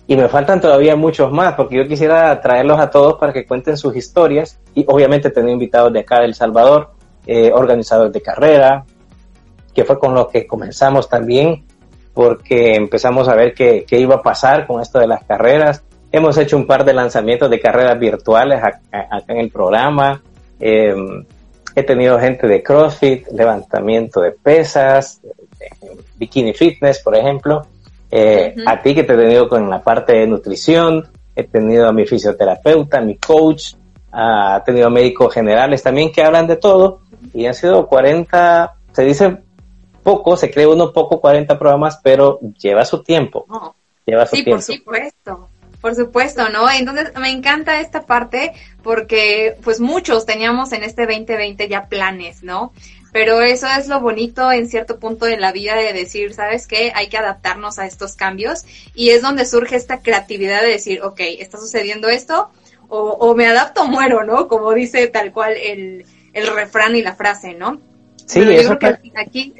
[0.05, 3.75] y me faltan todavía muchos más, porque yo quisiera traerlos a todos para que cuenten
[3.75, 4.59] sus historias.
[4.75, 6.91] Y obviamente tener invitados de acá del Salvador,
[7.25, 8.85] eh, organizadores de carrera,
[9.73, 11.63] que fue con lo que comenzamos también,
[12.13, 15.83] porque empezamos a ver qué, qué iba a pasar con esto de las carreras.
[16.11, 18.81] Hemos hecho un par de lanzamientos de carreras virtuales acá,
[19.27, 20.21] en el programa.
[20.59, 20.95] Eh,
[21.75, 25.21] he tenido gente de CrossFit, levantamiento de pesas,
[26.17, 27.65] bikini fitness, por ejemplo.
[28.11, 31.93] Eh, a ti que te he tenido con la parte de nutrición, he tenido a
[31.93, 33.73] mi fisioterapeuta, mi coach,
[34.11, 37.01] ha tenido médicos generales también que hablan de todo
[37.33, 39.37] y han sido 40, se dice
[40.03, 43.45] poco, se cree uno poco 40 programas, pero lleva su tiempo.
[44.05, 45.49] Lleva su sí, por supuesto.
[45.81, 46.69] Por supuesto, ¿no?
[46.69, 48.51] Entonces me encanta esta parte
[48.83, 52.73] porque pues muchos teníamos en este 2020 ya planes, ¿no?
[53.11, 56.91] Pero eso es lo bonito en cierto punto de la vida de decir, ¿sabes qué?
[56.93, 61.19] Hay que adaptarnos a estos cambios y es donde surge esta creatividad de decir, ok,
[61.39, 62.49] está sucediendo esto
[62.89, 64.47] o, me adapto o muero, ¿no?
[64.47, 67.79] Como dice tal cual el, el refrán y la frase, ¿no?
[68.25, 69.53] Sí, eso que aquí...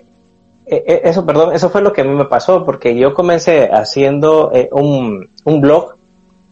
[0.71, 3.69] E, e, eso, perdón, eso fue lo que a mí me pasó, porque yo comencé
[3.71, 5.95] haciendo eh, un, un blog,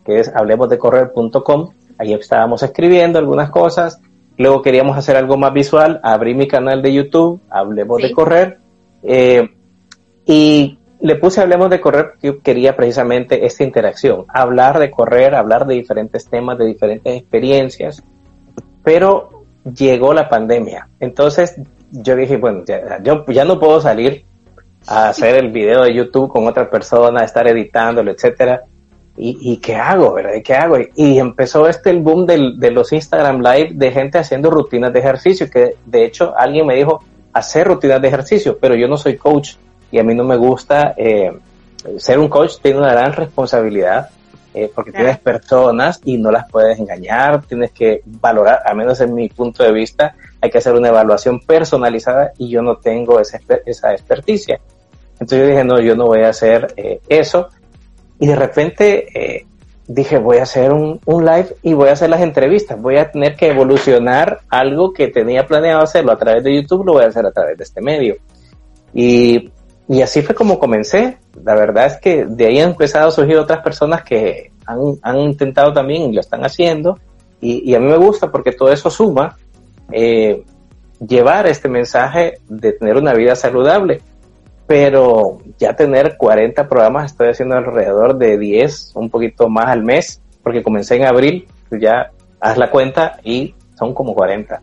[0.05, 4.01] que es hablemosdecorrer.com, ahí estábamos escribiendo algunas cosas,
[4.37, 8.59] Luego queríamos hacer algo más visual, abrí mi canal de YouTube, Hablemos de Correr,
[9.01, 9.49] eh,
[10.25, 15.33] y le puse Hablemos de Correr porque yo quería precisamente esta interacción, hablar de correr,
[15.33, 18.03] hablar de diferentes temas, de diferentes experiencias,
[18.83, 19.43] pero
[19.75, 20.87] llegó la pandemia.
[20.99, 21.59] Entonces
[21.91, 24.25] yo dije, bueno, ya, yo ya no puedo salir
[24.87, 28.63] a hacer el video de YouTube con otra persona, estar editándolo, etcétera.
[29.19, 30.35] ¿y, qué hago, verdad?
[30.35, 30.77] ¿Y qué hago?
[30.95, 34.99] Y, empezó este el boom del, de los Instagram Live de gente haciendo rutinas de
[34.99, 39.17] ejercicio, que de hecho alguien me dijo, hacer rutinas de ejercicio, pero yo no soy
[39.17, 39.55] coach
[39.91, 41.35] y a mí no me gusta, eh,
[41.97, 44.09] ser un coach tiene una gran responsabilidad.
[44.53, 49.13] Eh, porque tienes personas y no las puedes engañar, tienes que valorar, al menos en
[49.13, 53.39] mi punto de vista, hay que hacer una evaluación personalizada y yo no tengo esa,
[53.65, 54.59] esa experticia.
[55.13, 57.49] Entonces yo dije, no, yo no voy a hacer eh, eso.
[58.19, 59.47] Y de repente eh,
[59.87, 62.79] dije, voy a hacer un, un, live y voy a hacer las entrevistas.
[62.79, 66.93] Voy a tener que evolucionar algo que tenía planeado hacerlo a través de YouTube, lo
[66.93, 68.17] voy a hacer a través de este medio.
[68.93, 69.51] Y,
[69.87, 71.17] y así fue como comencé.
[71.43, 75.19] La verdad es que de ahí han empezado a surgir otras personas que han, han
[75.19, 76.99] intentado también y lo están haciendo.
[77.39, 79.37] Y, y, a mí me gusta porque todo eso suma
[79.91, 80.43] eh,
[81.05, 84.01] llevar este mensaje de tener una vida saludable
[84.67, 90.21] pero ya tener 40 programas, estoy haciendo alrededor de 10, un poquito más al mes,
[90.43, 94.61] porque comencé en abril, pues ya haz la cuenta y son como 40.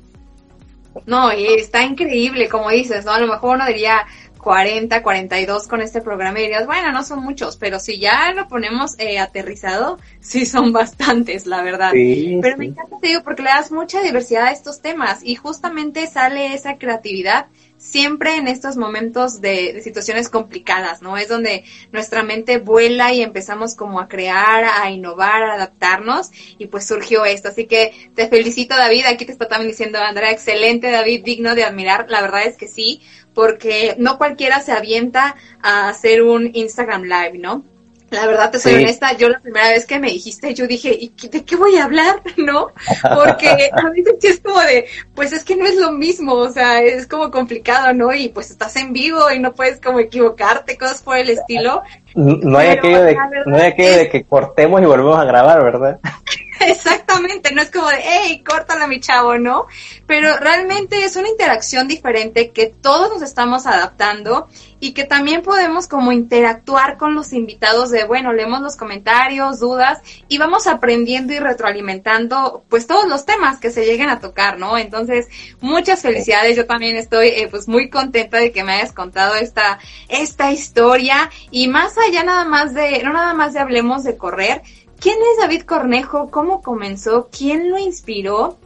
[1.06, 3.12] No, y está increíble, como dices, ¿no?
[3.12, 4.06] A lo mejor uno diría,
[4.44, 8.46] 40, 42 con este programa y dirías, bueno, no son muchos, pero si ya lo
[8.46, 11.92] ponemos eh, aterrizado, sí son bastantes, la verdad.
[11.92, 16.06] pero me encanta, te digo, porque le das mucha diversidad a estos temas y justamente
[16.06, 17.46] sale esa creatividad
[17.84, 21.18] siempre en estos momentos de, situaciones complicadas, ¿no?
[21.18, 26.66] Es donde nuestra mente vuela y empezamos como a crear, a innovar, a adaptarnos y
[26.66, 27.48] pues surgió esto.
[27.48, 31.64] Así que te felicito David, aquí te está también diciendo Andrea, excelente David, digno de
[31.64, 33.02] admirar, la verdad es que sí,
[33.34, 37.64] porque no cualquiera se avienta a hacer un Instagram Live, ¿no?
[38.10, 41.12] La verdad, te soy honesta, yo la primera vez que me dijiste, yo dije, ¿y
[41.28, 42.22] de qué voy a hablar?
[42.36, 42.68] ¿No?
[43.02, 46.80] Porque a veces es como de, pues es que no es lo mismo, o sea,
[46.82, 48.14] es como complicado, ¿no?
[48.14, 51.82] Y pues estás en vivo y no puedes como equivocarte, cosas por el estilo.
[52.14, 55.98] No hay, aquello, de, no hay aquello de que cortemos y volvemos a grabar, ¿verdad?
[56.60, 59.66] Exactamente, no es como de, hey, córtala mi chavo, ¿no?
[60.06, 65.88] Pero realmente es una interacción diferente que todos nos estamos adaptando y que también podemos
[65.88, 71.38] como interactuar con los invitados de, bueno, leemos los comentarios, dudas y vamos aprendiendo y
[71.38, 74.76] retroalimentando pues todos los temas que se lleguen a tocar, ¿no?
[74.76, 75.26] Entonces,
[75.60, 79.78] muchas felicidades, yo también estoy eh, pues muy contenta de que me hayas contado esta,
[80.08, 84.62] esta historia y más allá nada más de, no nada más de hablemos de correr,
[85.04, 86.30] ¿Quién es David Cornejo?
[86.30, 87.28] ¿Cómo comenzó?
[87.30, 88.56] ¿Quién lo inspiró?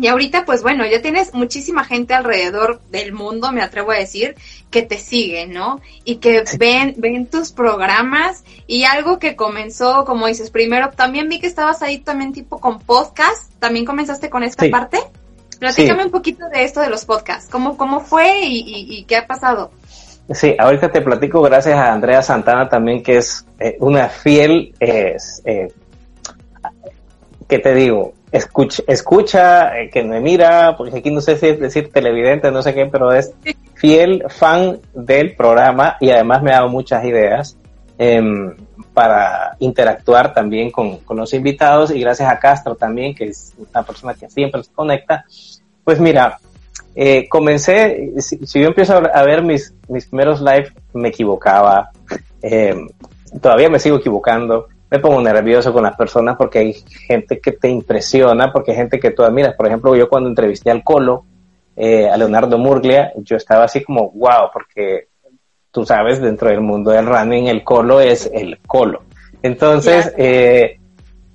[0.00, 4.36] Y ahorita, pues bueno, ya tienes muchísima gente alrededor del mundo, me atrevo a decir,
[4.70, 5.80] que te sigue, ¿no?
[6.04, 11.40] Y que ven, ven tus programas y algo que comenzó, como dices, primero, también vi
[11.40, 14.98] que estabas ahí también tipo con podcast, ¿también comenzaste con esta parte?
[15.58, 19.72] Platícame un poquito de esto de los podcasts, ¿cómo, cómo fue y, qué ha pasado?
[20.32, 25.16] Sí, ahorita te platico gracias a Andrea Santana también, que es eh, una fiel eh,
[27.48, 28.12] ¿qué te digo?
[28.30, 32.62] Escucha, escucha eh, que me mira, porque aquí no sé si es decir televidente, no
[32.62, 33.32] sé qué, pero es
[33.74, 37.56] fiel fan del programa y además me ha dado muchas ideas
[37.96, 38.54] em,
[38.92, 44.12] para interactuar también con, los invitados y gracias a Castro también, que es una persona
[44.12, 45.24] que siempre se conecta.
[45.82, 46.38] Pues mira,
[46.94, 51.90] eh, comencé, si, yo empiezo a ver mis, mis primeros live, me equivocaba,
[52.42, 52.88] em,
[53.40, 57.68] todavía me sigo equivocando, me pongo nervioso con las personas porque hay gente que te
[57.68, 59.54] impresiona, porque hay gente que tú admiras.
[59.54, 61.24] Por ejemplo, yo cuando entrevisté al Colo,
[61.76, 65.08] eh, a Leonardo Murglia, yo estaba así como, wow, porque
[65.70, 69.02] tú sabes, dentro del mundo del running, el Colo es el Colo.
[69.42, 70.80] Entonces, eh,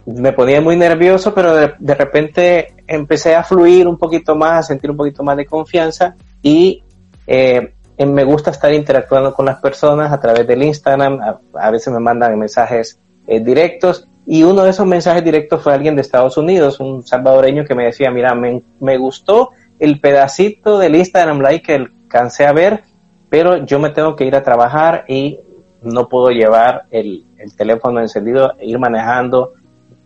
[0.05, 4.91] me ponía muy nervioso, pero de, repente empecé a fluir un poquito más, a sentir
[4.91, 6.83] un poquito más de confianza y
[7.25, 7.73] eh,
[8.05, 11.19] me gusta estar interactuando con las personas a través del Instagram.
[11.53, 15.95] a veces me mandan mensajes eh, directos y uno de esos mensajes directos fue alguien
[15.95, 20.95] de Estados Unidos, un salvadoreño que me decía, mira, me, me gustó el pedacito del
[20.95, 22.83] Instagram Live que alcancé a ver,
[23.29, 25.39] pero yo me tengo que ir a trabajar y
[25.81, 29.53] no puedo llevar el, el teléfono encendido, e ir manejando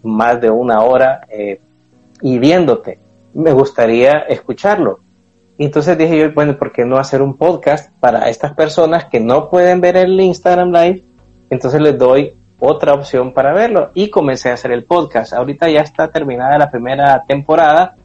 [0.02, 1.60] más de una hora eh,
[2.22, 3.00] y viéndote.
[3.34, 5.00] Me gustaría escucharlo.
[5.60, 9.50] Entonces dije yo, bueno, ¿por qué no hacer un podcast para estas personas que no
[9.50, 11.04] pueden ver el Instagram Live?
[11.50, 15.34] Entonces les doy otra opción para verlo y comencé a hacer el podcast.
[15.34, 17.96] Ahorita ya está terminada la primera temporada.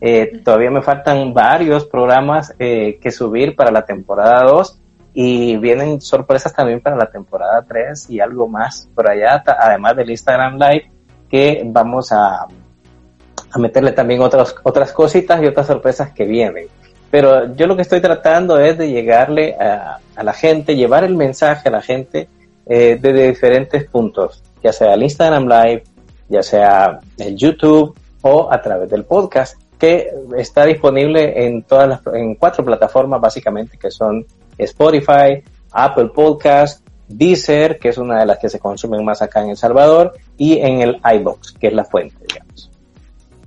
[0.00, 4.80] Eh, todavía me faltan varios programas eh, que subir para la temporada 2
[5.12, 10.10] y vienen sorpresas también para la temporada 3 y algo más por allá, además del
[10.10, 10.90] Instagram Live,
[11.28, 12.46] que vamos a,
[13.50, 16.66] a meterle también otras, otras cositas y otras sorpresas que vienen.
[17.10, 21.16] Pero yo lo que estoy tratando es de llegarle a, a la gente, llevar el
[21.16, 22.28] mensaje a la gente
[22.68, 25.84] eh, desde diferentes puntos, ya sea el Instagram Live,
[26.28, 32.00] ya sea el YouTube o a través del podcast, que está disponible en todas las,
[32.14, 34.26] en cuatro plataformas básicamente, que son
[34.58, 35.42] Spotify,
[35.72, 39.56] Apple Podcast, Deezer, que es una de las que se consumen más acá en El
[39.56, 42.67] Salvador, y en el iBox, que es la fuente, digamos.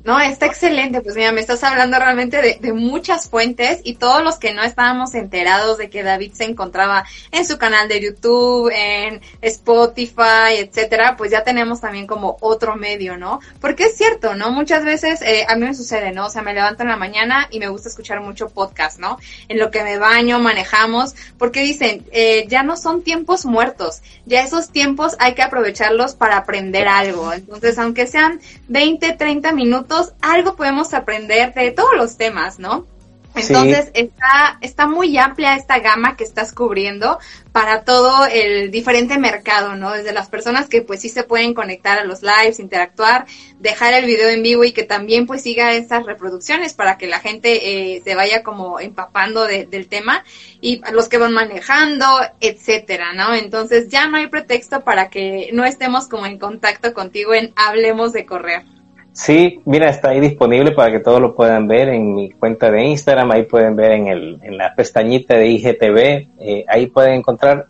[0.03, 1.01] No, está excelente.
[1.01, 4.63] Pues mira, me estás hablando realmente de, de, muchas fuentes y todos los que no
[4.63, 11.15] estábamos enterados de que David se encontraba en su canal de YouTube, en Spotify, etcétera,
[11.17, 13.41] pues ya tenemos también como otro medio, ¿no?
[13.59, 14.51] Porque es cierto, ¿no?
[14.51, 16.25] Muchas veces eh, a mí me sucede, ¿no?
[16.25, 19.19] O sea, me levanto en la mañana y me gusta escuchar mucho podcast, ¿no?
[19.49, 24.41] En lo que me baño, manejamos, porque dicen, eh, ya no son tiempos muertos, ya
[24.41, 27.31] esos tiempos hay que aprovecharlos para aprender algo.
[27.33, 29.90] Entonces, aunque sean 20, 30 minutos,
[30.21, 32.85] algo podemos aprender de todos los temas, ¿no?
[33.33, 37.17] Entonces está, está muy amplia esta gama que estás cubriendo
[37.53, 39.93] para todo el diferente mercado, ¿no?
[39.93, 43.25] Desde las personas que pues sí se pueden conectar a los lives, interactuar,
[43.59, 47.19] dejar el video en vivo y que también pues siga estas reproducciones para que la
[47.19, 50.25] gente eh, se vaya como empapando del tema
[50.59, 52.05] y los que van manejando,
[52.41, 53.33] etcétera, ¿no?
[53.33, 58.11] Entonces ya no hay pretexto para que no estemos como en contacto contigo en Hablemos
[58.11, 58.80] de Correr.
[59.13, 62.85] Sí, mira, está ahí disponible para que todos lo puedan ver en mi cuenta de
[62.85, 65.97] Instagram, ahí pueden ver en, el, en la pestañita de IGTV,
[66.39, 67.67] eh, ahí pueden encontrar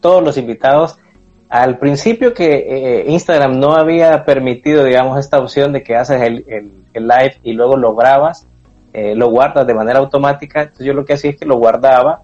[0.00, 0.98] todos los invitados.
[1.48, 6.44] Al principio que eh, Instagram no había permitido, digamos, esta opción de que haces el,
[6.92, 8.46] el, live y luego lo grabas,
[8.92, 12.20] eh, lo guardas de manera automática, entonces yo lo que hacía es que lo guardaba,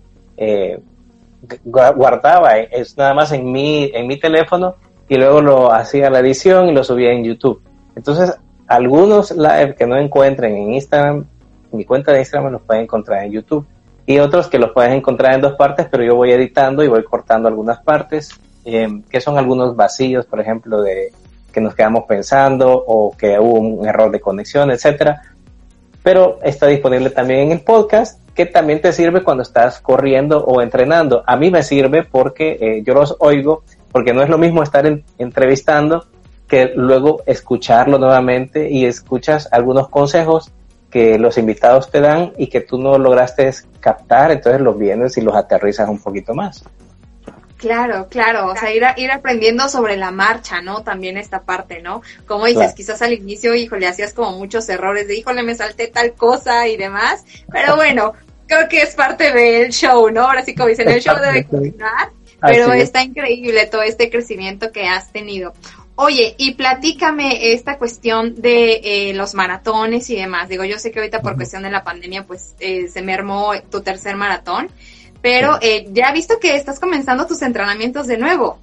[1.65, 4.77] guardaba, es nada más en mi, en mi teléfono
[5.09, 7.63] y luego lo hacía la edición y lo subía en YouTube.
[7.97, 8.39] Entonces,
[8.69, 11.27] algunos live que no encuentren en Instagram,
[11.73, 13.67] mi cuenta de Instagram los pueden encontrar en YouTube.
[14.07, 17.05] Y otros que los pueden encontrar en dos partes, pero yo voy editando y voy
[17.05, 18.31] cortando algunas partes,
[18.65, 21.13] eh, que son algunos vacíos, por ejemplo, de
[21.53, 25.23] que nos quedamos pensando o que hubo un error de conexión, etcétera.
[26.03, 30.63] Pero está disponible también en el podcast, que también te sirve cuando estás corriendo o
[30.63, 31.23] entrenando.
[31.27, 33.63] A mí me sirve porque eh, yo los oigo,
[33.93, 34.87] porque no es lo mismo estar
[35.19, 36.07] entrevistando
[36.49, 40.51] que luego escucharlo nuevamente y escuchas algunos consejos
[40.91, 45.21] que los invitados te dan y que tú no lograste captar, entonces los vienes y
[45.21, 46.65] los aterrizas un poquito más.
[47.59, 50.85] Claro, claro, o sea, ir, ir aprendiendo sobre la marcha, ¿no?
[50.85, 52.03] También esta parte, ¿no?
[52.25, 56.13] Como dices, quizás al inicio, híjole, hacías como muchos errores de, híjole, me salté tal
[56.13, 58.13] cosa y demás, pero bueno,
[58.47, 60.23] creo que es parte del show, ¿no?
[60.23, 64.87] Ahora sí, como dicen, el show debe continuar, pero está increíble todo este crecimiento que
[64.87, 65.53] has tenido.
[66.01, 70.49] Oye, y platícame esta cuestión de eh, los maratones y demás.
[70.49, 73.81] Digo, yo sé que ahorita por cuestión de la pandemia, pues eh, se mermó tu
[73.81, 74.69] tercer maratón,
[75.21, 78.61] pero eh, ya he visto que estás comenzando tus entrenamientos de nuevo.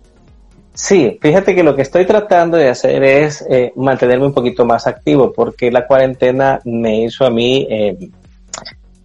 [0.73, 5.33] Sí, fíjate que lo que estoy tratando de hacer es mantenerme un poquito más activo,
[5.33, 7.67] porque la cuarentena me hizo a mí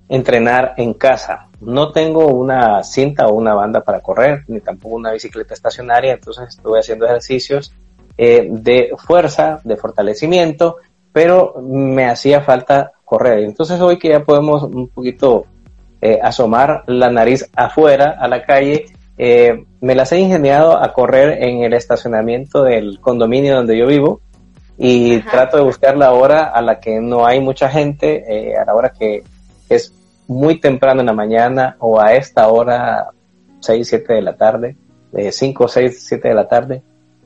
[0.09, 1.49] entrenar en casa.
[1.61, 6.51] No tengo una cinta o una banda para correr, ni tampoco una bicicleta estacionaria, entonces
[6.51, 7.75] estuve haciendo ejercicios
[8.23, 10.77] eh, de fuerza, de fortalecimiento,
[11.11, 13.39] pero me hacía falta correr.
[13.39, 15.47] Entonces hoy que ya podemos un poquito
[16.03, 18.85] eh, asomar la nariz afuera a la calle,
[19.17, 24.21] eh, me las he ingeniado a correr en el estacionamiento del condominio donde yo vivo
[24.77, 28.75] y trato de buscar la hora a la que no hay mucha gente, a la
[28.75, 29.23] hora que
[29.71, 29.95] es
[30.29, 33.07] muy temprano en la mañana o a esta hora
[33.61, 34.77] 6, 7 de la tarde,
[35.31, 36.83] 5, 6, 7 de la tarde,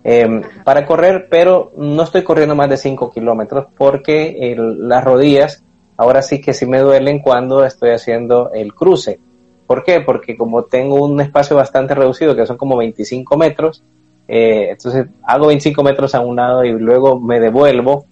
[0.06, 5.64] Em, para correr, pero no estoy corriendo más de 5 kilómetros porque las rodillas
[5.96, 9.18] ahora sí que sí me duelen cuando estoy haciendo el cruce.
[9.66, 10.02] ¿Por qué?
[10.02, 13.82] Porque como tengo un espacio bastante reducido, que son como 25 metros,
[14.28, 18.04] eh, entonces hago 25 metros a un lado y luego me devuelvo.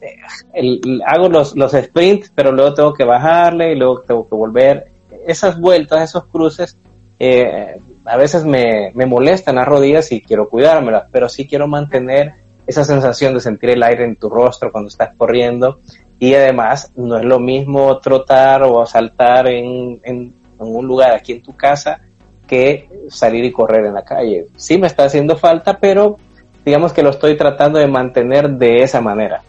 [0.00, 4.92] Eh, hago los, los sprints, pero luego tengo que bajarle y luego tengo que volver.
[5.26, 6.78] Esas vueltas, esos cruces,
[7.18, 12.34] eh, a veces me, me molestan las rodillas y quiero cuidármelas, pero sí quiero mantener
[12.66, 15.80] esa sensación de sentir el aire en tu rostro cuando estás corriendo
[16.18, 21.42] y además no es lo mismo trotar o saltar en, en, un lugar aquí en
[21.42, 22.00] tu casa
[22.48, 24.46] que salir y correr en la calle.
[24.56, 26.16] Sí me está haciendo falta, pero
[26.64, 29.42] digamos que lo estoy tratando de mantener de esa manera.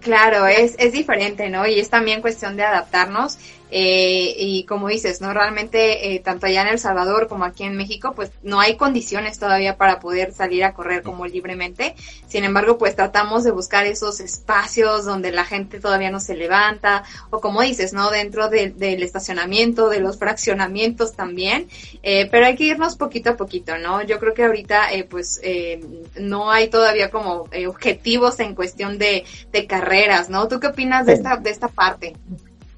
[0.00, 1.66] Claro, es, es diferente, ¿no?
[1.66, 3.38] Y es también cuestión de adaptarnos
[3.70, 5.32] eh, y como dices, ¿no?
[5.32, 9.38] Realmente, eh, tanto allá en El Salvador como aquí en México, pues no hay condiciones
[9.38, 11.94] todavía para poder salir a correr como libremente.
[12.28, 17.04] Sin embargo, pues tratamos de buscar esos espacios donde la gente todavía no se levanta,
[17.30, 18.10] o como dices, ¿no?
[18.10, 21.68] Dentro del estacionamiento, de los fraccionamientos también.
[22.02, 24.02] Eh, pero hay que irnos poquito a poquito, ¿no?
[24.02, 25.80] Yo creo que ahorita, eh, pues, eh,
[26.18, 30.48] no hay todavía como eh, objetivos en cuestión de, de carreras, ¿no?
[30.48, 32.14] ¿Tú qué opinas de esta, de esta parte?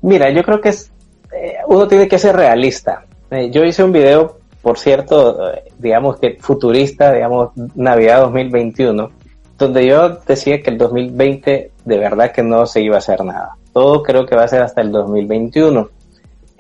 [0.02, 0.90] Mira, yo creo que es,
[1.32, 3.04] eh, uno tiene que ser realista.
[3.30, 9.10] Eh, yo hice un video, por cierto, eh, digamos que futurista, digamos, Navidad 2021,
[9.58, 13.56] donde yo decía que el 2020 de verdad que no se iba a hacer nada.
[13.72, 15.90] Todo creo que va a ser hasta el 2021.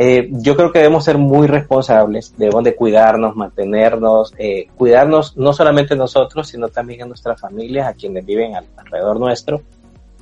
[0.00, 4.32] Eh, yo creo que debemos ser muy responsables, debemos de cuidarnos, mantenernos,
[4.76, 9.60] cuidarnos no solamente nosotros, sino también a nuestras familias, a quienes viven alrededor nuestro.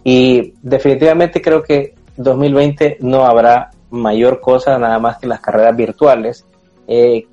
[0.02, 6.46] Y definitivamente creo que 2020 no habrá mayor cosa nada más que las carreras virtuales,
[6.88, 7.26] eh,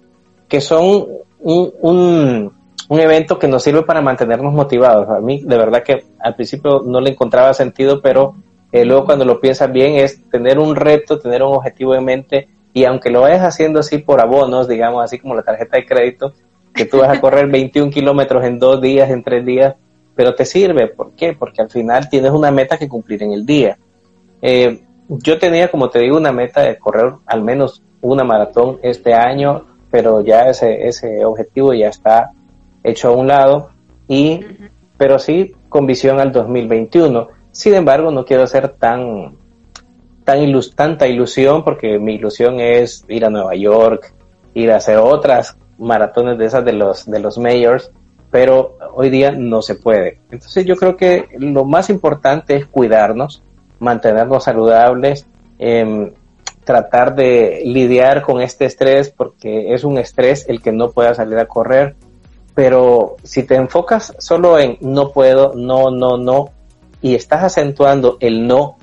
[0.48, 1.08] que son
[1.40, 2.54] un, un,
[2.90, 5.10] un, evento que nos sirve para mantenernos motivados.
[5.10, 8.36] A mí, de verdad que al principio no le encontraba sentido, pero
[8.72, 12.48] eh, luego cuando lo piensas bien es tener un reto, tener un objetivo en mente
[12.74, 16.34] y aunque lo vayas haciendo así por abonos, digamos así como la tarjeta de crédito,
[16.74, 19.76] que tú vas a correr 21 kilómetros en dos días, en tres días,
[20.16, 20.88] pero te sirve.
[20.88, 21.34] ¿Por qué?
[21.34, 23.78] Porque al final tienes una meta que cumplir en el día.
[24.44, 29.16] Eh, yo tenía, como te digo, una meta de correr al menos una maratón este
[29.16, 32.32] año, pero ya ese, ese objetivo ya está
[32.84, 33.72] hecho a un lado,
[34.08, 34.42] y,
[34.98, 39.38] pero sí con visión al 2021 sin embargo, no quiero hacer tan,
[40.24, 44.16] tan ilus tanta ilusión porque mi ilusión es ir a Nueva York,
[44.56, 47.92] ir a hacer otras maratones de esas de los, de los mayors,
[48.32, 50.20] pero hoy día no se puede.
[50.32, 53.44] Entonces yo creo que lo más importante es cuidarnos,
[53.84, 55.28] mantenernos saludables,
[55.60, 56.14] eh,
[56.64, 61.38] tratar de lidiar con este estrés porque es un estrés el que no pueda salir
[61.38, 61.96] a correr,
[62.56, 66.52] pero si te enfocas solo en no puedo, no, no, no,
[67.02, 68.78] y estás acentuando el no,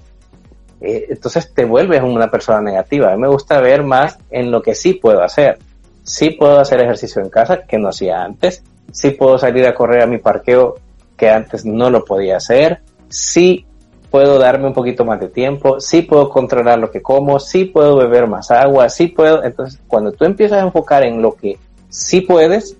[0.80, 3.12] eh, entonces te vuelves una persona negativa.
[3.12, 5.59] A mí me gusta ver más en lo que sí puedo hacer.
[6.03, 8.62] Sí puedo hacer ejercicio en casa, que no hacía antes.
[8.92, 10.76] Sí puedo salir a correr a mi parqueo,
[11.16, 12.80] que antes no lo podía hacer.
[13.09, 13.66] Sí
[14.11, 15.81] puedo darme un poquito más de tiempo.
[15.81, 17.39] Sí puedo controlar lo que como.
[17.39, 18.89] Sí puedo beber más agua.
[18.89, 19.43] Sí puedo.
[19.45, 21.59] Entonces, cuando tú empiezas a enfocar en lo que
[21.89, 22.77] sí puedes,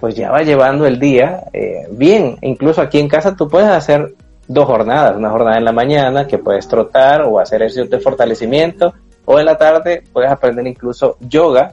[0.00, 2.36] pues ya va llevando el día eh, bien.
[2.42, 4.14] Incluso aquí en casa tú puedes hacer
[4.48, 8.94] dos jornadas, una jornada en la mañana que puedes trotar o hacer ejercicios de fortalecimiento
[9.24, 11.72] o en la tarde puedes aprender incluso yoga,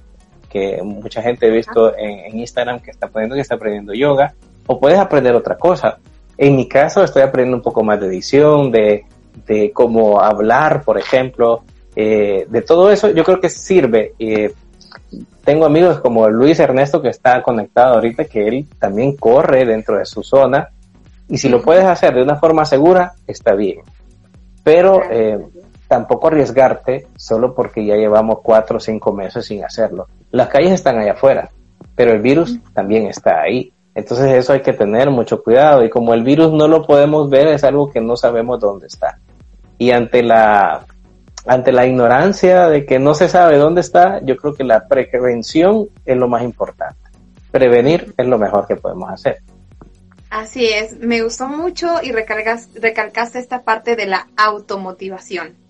[0.50, 4.34] que mucha gente he visto en, Instagram que está aprendiendo que está aprendiendo yoga,
[4.68, 6.00] o puedes aprender otra cosa.
[6.38, 9.06] En mi caso estoy aprendiendo un poco más de edición, de,
[9.46, 11.64] de cómo hablar, por ejemplo,
[11.96, 14.14] eh, de todo eso yo creo que sirve.
[14.20, 14.54] Eh,
[15.44, 20.06] tengo amigos como Luis Ernesto que está conectado ahorita, que él también corre dentro de
[20.06, 20.70] su zona
[21.28, 23.80] y si lo puedes hacer de una forma segura, está bien.
[24.64, 25.40] Pero eh,
[25.88, 30.08] tampoco arriesgarte solo porque ya llevamos cuatro o cinco meses sin hacerlo.
[30.32, 31.50] Las calles están allá afuera,
[31.96, 33.73] pero el virus también está ahí.
[33.96, 37.48] Entonces eso hay que tener mucho cuidado y como el virus no lo podemos ver
[37.48, 39.20] es algo que no sabemos dónde está.
[39.78, 40.86] Y ante la
[41.46, 45.90] ante la ignorancia de que no se sabe dónde está, yo creo que la prevención
[46.06, 46.98] es lo más importante.
[47.52, 49.40] Prevenir es lo mejor que podemos hacer.
[50.30, 55.63] Así es, me gustó mucho y recalcaste esta parte de la automotivación.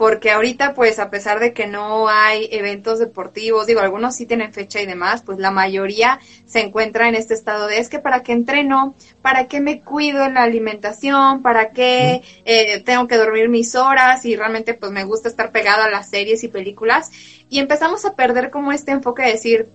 [0.00, 4.54] Porque ahorita, pues, a pesar de que no hay eventos deportivos, digo, algunos sí tienen
[4.54, 8.22] fecha y demás, pues la mayoría se encuentra en este estado de es que para
[8.22, 13.50] qué entreno, para qué me cuido en la alimentación, para qué eh, tengo que dormir
[13.50, 17.10] mis horas y realmente, pues, me gusta estar pegado a las series y películas.
[17.50, 19.68] Y empezamos a perder como este enfoque de decir,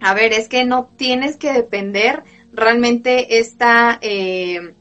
[0.00, 4.74] a ver, es que no tienes que depender realmente esta eh,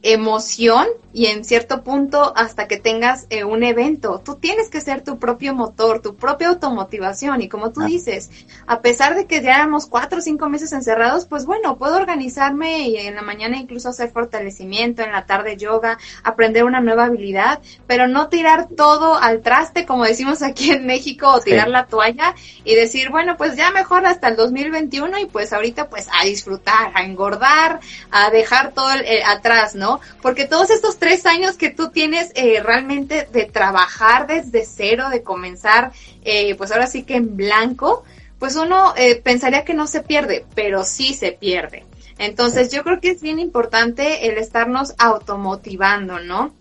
[0.00, 0.86] emoción
[1.18, 4.22] y en cierto punto hasta que tengas eh, un evento.
[4.24, 7.86] Tú tienes que ser tu propio motor, tu propia automotivación y como tú ah.
[7.86, 8.30] dices,
[8.68, 12.98] a pesar de que llevamos cuatro o cinco meses encerrados, pues bueno, puedo organizarme y
[12.98, 17.58] en la mañana incluso hacer fortalecimiento, en la tarde yoga, aprender una nueva habilidad,
[17.88, 22.36] pero no tirar todo al traste como decimos aquí en México o tirar la toalla
[22.62, 26.92] y decir, bueno, pues ya mejor hasta el 2021 y pues ahorita pues a disfrutar,
[26.94, 27.80] a engordar,
[28.12, 30.00] a dejar todo eh, atrás, ¿no?
[30.22, 35.22] Porque todos estos tres años que tú tienes eh, realmente de trabajar desde cero, de
[35.22, 35.92] comenzar,
[36.24, 38.04] eh, pues ahora sí que en blanco,
[38.38, 41.84] pues uno eh, pensaría que no se pierde, pero sí se pierde.
[42.18, 46.54] Entonces yo creo que es bien importante el estarnos automotivando, ¿no?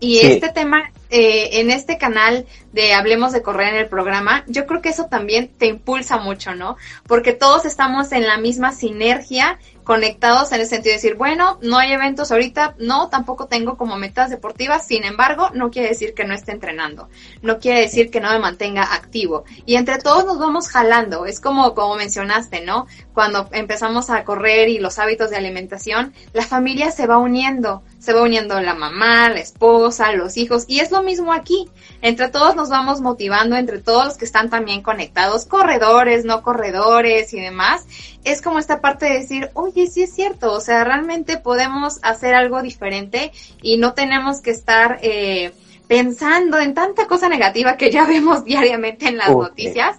[0.00, 4.82] Y este tema, en este canal de Hablemos de Correr en el programa, yo creo
[4.82, 6.76] que eso también te impulsa mucho, ¿no?
[7.06, 11.78] Porque todos estamos en la misma sinergia conectados en el sentido de decir, bueno, no
[11.78, 16.24] hay eventos ahorita, no, tampoco tengo como metas deportivas, sin embargo, no quiere decir que
[16.24, 17.08] no esté entrenando,
[17.42, 19.44] no quiere decir que no me mantenga activo.
[19.66, 22.86] Y entre todos nos vamos jalando, es como, como mencionaste, ¿no?
[23.12, 28.12] Cuando empezamos a correr y los hábitos de alimentación, la familia se va uniendo, se
[28.12, 31.68] va uniendo la mamá, la esposa, los hijos, y es lo mismo aquí.
[32.00, 37.32] Entre todos nos vamos motivando, entre todos los que están también conectados, corredores, no corredores
[37.32, 37.86] y demás.
[38.24, 42.34] Es como esta parte de decir, oye, sí es cierto, o sea, realmente podemos hacer
[42.34, 45.52] algo diferente y no tenemos que estar eh,
[45.88, 49.98] pensando en tanta cosa negativa que ya vemos diariamente en las noticias.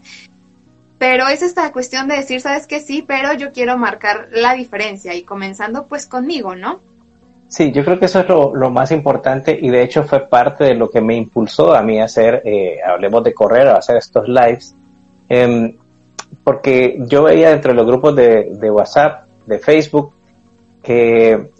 [0.97, 5.13] Pero es esta cuestión de decir, sabes que sí, pero yo quiero marcar la diferencia
[5.13, 6.80] y comenzando pues conmigo, ¿no?
[7.53, 10.74] Sí, yo creo que eso es lo, más importante y de hecho fue parte de
[10.74, 14.28] lo que me impulsó a mí a hacer, eh, hablemos de correr, a hacer estos
[14.28, 14.76] lives,
[15.30, 15.78] em,
[16.43, 20.13] porque yo veía entre los grupos de, WhatsApp, de Facebook,
[20.81, 21.51] que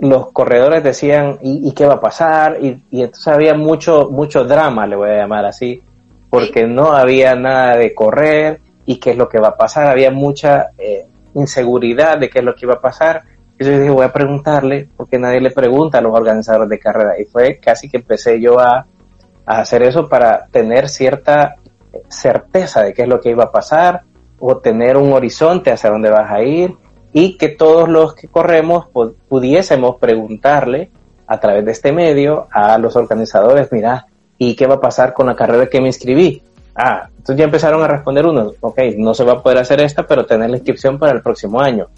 [0.00, 2.58] los corredores decían, ¿y, qué va a pasar?
[2.60, 5.82] Y, entonces había mucho, mucho drama, le voy a llamar así,
[6.30, 10.10] porque no había nada de correr y qué es lo que va a pasar, había
[10.10, 13.22] mucha eh, inseguridad de qué es lo que iba a pasar
[13.58, 17.20] y yo dije, voy a preguntarle, porque nadie le pregunta a los organizadores de carrera.
[17.20, 18.86] Y fue casi que empecé yo a,
[19.44, 21.56] hacer eso para tener cierta
[22.08, 24.02] certeza de qué es lo que iba a pasar
[24.38, 26.76] o tener un horizonte hacia dónde vas a ir
[27.12, 28.86] y que todos los que corremos
[29.28, 30.90] pudiésemos preguntarle
[31.26, 34.06] a través de este medio a los organizadores, mira,
[34.38, 36.42] ¿y qué va a pasar con la carrera que me inscribí?
[36.74, 40.06] Ah, entonces ya empezaron a responder unos, ok, no se va a poder hacer esta,
[40.06, 41.88] pero tener la inscripción para el próximo año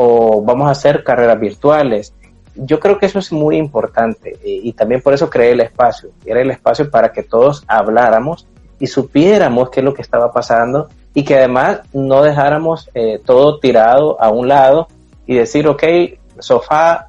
[0.00, 2.14] o vamos a hacer carreras virtuales.
[2.54, 6.10] Yo creo que eso es muy importante y, también por eso creé el espacio.
[6.24, 8.46] Era el espacio para que todos habláramos
[8.80, 13.58] y supiéramos qué es lo que estaba pasando y que además no dejáramos eh, todo
[13.58, 14.88] tirado a un lado
[15.26, 15.82] y decir, ok,
[16.38, 17.08] sofá,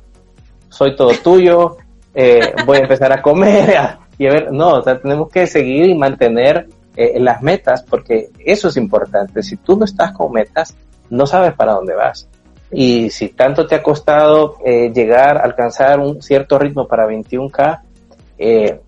[0.69, 1.77] soy todo tuyo,
[2.13, 3.69] eh, voy a empezar a comer
[4.17, 8.29] y a ver, no, o sea, tenemos que seguir y mantener eh, las metas porque
[8.39, 9.43] eso es importante.
[9.43, 10.75] Si tú no estás con metas,
[11.09, 12.27] no sabes para dónde vas.
[12.71, 17.81] Y si tanto te ha costado llegar a alcanzar un cierto ritmo para 21K,
[18.39, 18.79] eh,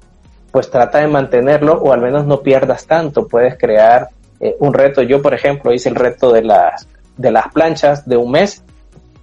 [0.52, 3.28] pues trata de mantenerlo o al menos no pierdas tanto.
[3.28, 5.02] Puedes crear eh, un reto.
[5.02, 6.88] Yo, por ejemplo, hice el reto de las,
[7.18, 8.64] de las planchas de un mes,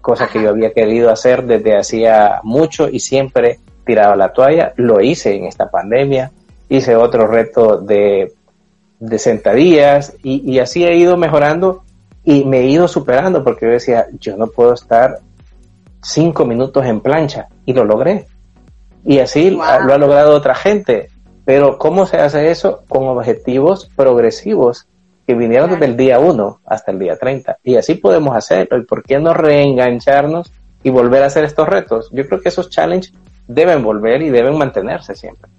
[0.00, 4.72] cosa que yo había querido hacer desde hacía mucho y siempre tiraba la toalla.
[4.76, 6.30] Lo hice en esta pandemia.
[6.70, 8.32] Hice otro reto de,
[9.00, 11.82] de sentadillas y, y así he ido mejorando
[12.24, 15.20] y me he ido superando porque yo decía, yo no puedo estar
[16.02, 18.26] cinco minutos en plancha y lo logré.
[19.04, 21.08] Y así lo ha logrado otra gente.
[21.48, 22.82] Pero ¿cómo se hace eso?
[22.88, 24.86] Con objetivos progresivos
[25.26, 27.60] que vinieron desde el día 1 hasta el día 30.
[27.64, 28.76] Y así podemos hacerlo.
[28.76, 32.10] ¿Y por qué no reengancharnos y volver a hacer estos retos?
[32.12, 33.14] Yo creo que esos challenges
[33.46, 35.50] deben volver y deben mantenerse siempre.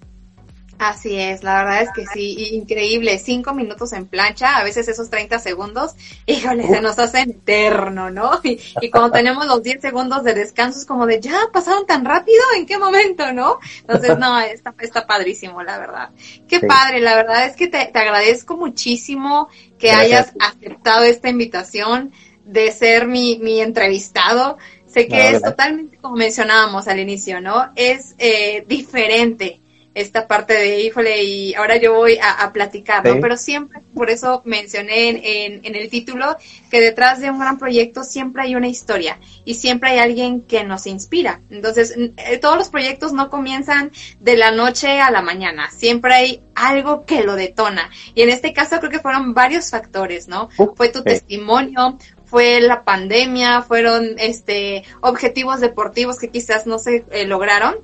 [0.79, 5.09] Así es, la verdad es que sí, increíble, cinco minutos en plancha, a veces esos
[5.09, 5.93] 30 segundos,
[6.25, 8.39] híjole, se nos hace eterno, ¿no?
[8.43, 12.41] Y, cuando tenemos los 10 segundos de descanso es como de, ya, pasaron tan rápido,
[12.55, 13.59] ¿en qué momento, no?
[13.81, 16.11] Entonces, no, está, está padrísimo, la verdad.
[16.47, 22.13] Qué padre, la verdad es que te, agradezco muchísimo que hayas aceptado esta invitación
[22.45, 24.57] de ser mi, mi entrevistado.
[24.87, 27.69] Sé que es totalmente como mencionábamos al inicio, ¿no?
[27.75, 29.59] Es eh, diferente
[29.93, 33.19] esta parte de, híjole, y ahora yo voy a, platicar, ¿no?
[33.19, 36.37] Pero siempre, por eso mencioné en, en, el título,
[36.69, 40.63] que detrás de un gran proyecto siempre hay una historia y siempre hay alguien que
[40.63, 41.41] nos inspira.
[41.49, 46.41] Entonces, eh, todos los proyectos no comienzan de la noche a la mañana, siempre hay
[46.55, 47.89] algo que lo detona.
[48.13, 50.49] Y en este caso creo que fueron varios factores, ¿no?
[50.75, 57.25] Fue tu testimonio, fue la pandemia, fueron este objetivos deportivos que quizás no se eh,
[57.25, 57.75] lograron,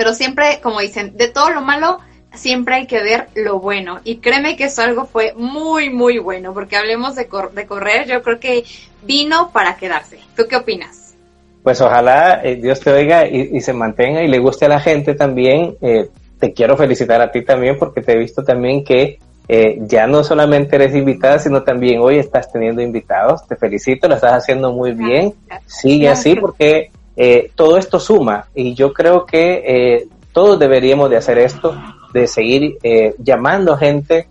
[0.00, 1.98] pero siempre, como dicen, de todo lo malo,
[2.32, 4.00] siempre hay que ver lo bueno.
[4.02, 8.22] Y créeme que eso algo fue muy, muy bueno, porque hablemos de, de correr, yo
[8.22, 8.64] creo que
[9.02, 10.18] vino para quedarse.
[10.34, 11.14] ¿Tú qué opinas?
[11.62, 15.12] Pues ojalá eh, Dios te oiga y, se mantenga y le guste a la gente
[15.12, 15.76] también.
[15.82, 20.06] Eh, te quiero felicitar a ti también porque te he visto también que eh, ya
[20.06, 23.46] no solamente eres invitada, sino también hoy estás teniendo invitados.
[23.46, 25.34] Te felicito, lo estás haciendo muy bien.
[25.66, 26.90] Sigue así porque
[27.22, 31.76] eh, todo esto suma y yo creo que eh, todos deberíamos de hacer esto,
[32.14, 34.26] de seguir eh, llamando gente,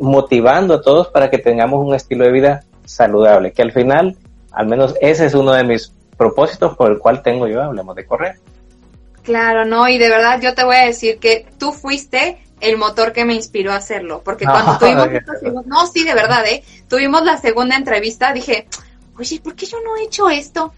[0.00, 4.16] motivando a todos para que tengamos un estilo de vida saludable, que al final,
[4.50, 8.06] al menos ese es uno de mis propósitos por el cual tengo yo, hablemos de
[8.06, 8.36] correr.
[9.22, 13.12] Claro, no, y de verdad yo te voy a decir que tú fuiste el motor
[13.12, 16.64] que me inspiró a hacerlo, porque cuando tuvimos, no, sí, de verdad, ¿eh?
[16.88, 18.68] Tuvimos la segunda entrevista, dije,
[19.18, 20.72] oye, ¿por qué yo no he hecho esto?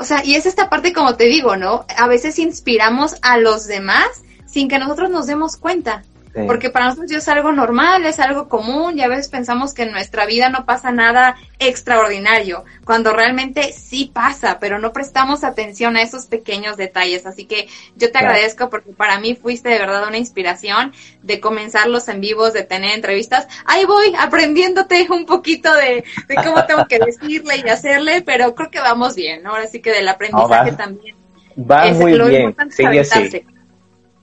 [0.00, 1.84] O sea, y es esta parte como te digo, ¿no?
[1.94, 4.08] A veces inspiramos a los demás
[4.46, 6.04] sin que nosotros nos demos cuenta.
[6.32, 9.90] Porque para nosotros es algo normal, es algo común y a veces pensamos que en
[9.90, 16.02] nuestra vida no pasa nada extraordinario, cuando realmente sí pasa, pero no prestamos atención a
[16.02, 17.26] esos pequeños detalles.
[17.26, 17.66] Así que
[17.96, 22.20] yo te agradezco porque para mí fuiste de verdad una inspiración de comenzar los en
[22.20, 23.48] vivos, de tener entrevistas.
[23.64, 26.04] Ahí voy aprendiéndote un poquito de,
[26.44, 29.50] cómo tengo que decirle y hacerle, pero creo que vamos bien, ¿no?
[29.50, 31.16] Ahora sí que del aprendizaje también.
[31.58, 33.44] Va muy bien, sigue así.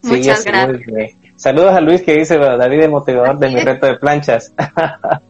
[0.03, 1.26] Muchas gracias.
[1.37, 4.53] Saludos a Luis que dice David es motivador de mi reto de planchas.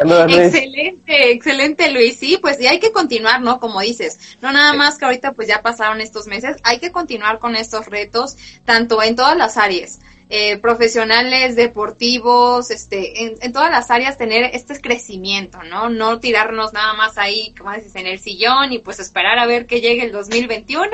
[0.00, 2.18] Excelente, excelente Luis.
[2.18, 3.60] Sí, pues y hay que continuar, ¿no?
[3.60, 7.38] Como dices, no nada más que ahorita pues ya pasaron estos meses, hay que continuar
[7.38, 10.00] con estos retos, tanto en todas las áreas.
[10.30, 15.90] Eh, profesionales, deportivos, este, en, todas las áreas tener este crecimiento, ¿no?
[15.90, 19.66] No tirarnos nada más ahí, como dices, en el sillón y pues esperar a ver
[19.66, 20.88] que llegue el 2021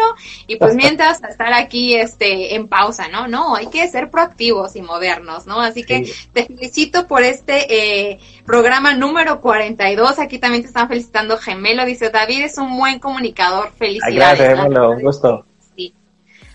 [0.49, 3.28] y pues mientras estar aquí, este, en pausa, ¿no?
[3.28, 5.61] No, hay que ser proactivos y movernos, ¿no?
[5.61, 10.18] Así que te felicito por este eh, programa número 42.
[10.18, 11.85] Aquí también te están felicitando Gemelo.
[11.85, 13.70] Dice, David es un buen comunicador.
[13.78, 14.14] Felicidades.
[14.16, 14.91] gracias, Gemelo.
[14.91, 15.47] Un gusto.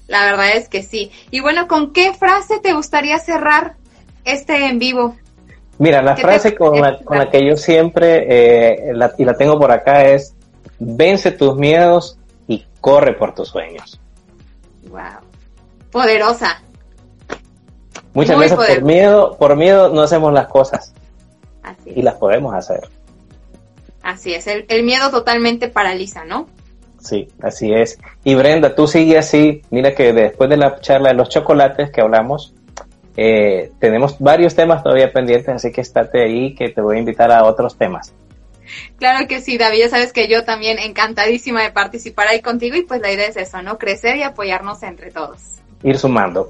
[0.07, 1.11] La verdad es que sí.
[1.31, 3.75] Y bueno, ¿con qué frase te gustaría cerrar
[4.23, 5.15] este en vivo?
[5.77, 9.59] Mira, la frase con la, con la, que yo siempre, eh, la, y la tengo
[9.59, 10.33] por acá, es,
[10.79, 13.99] vence tus miedos y corre por tus sueños.
[14.89, 15.01] Wow.
[15.91, 16.61] Poderosa.
[18.13, 20.93] Muchas veces por miedo, por miedo no hacemos las cosas.
[21.61, 22.87] Así Y las podemos hacer.
[24.01, 26.47] Así es, el miedo totalmente paraliza, ¿no?
[27.05, 27.99] Sí, así es.
[28.23, 29.61] Y Brenda, tú sigue así.
[29.69, 32.55] Mira que después de la charla de los chocolates que hablamos,
[33.15, 37.31] eh, tenemos varios temas todavía pendientes, así que estate ahí que te voy a invitar
[37.31, 38.11] a otros temas.
[38.97, 42.81] Claro que sí, David, ya sabes que yo también encantadísima de participar ahí contigo y
[42.81, 43.77] pues la idea es eso, ¿no?
[43.77, 45.59] Crecer y apoyarnos entre todos.
[45.83, 46.49] Ir sumando.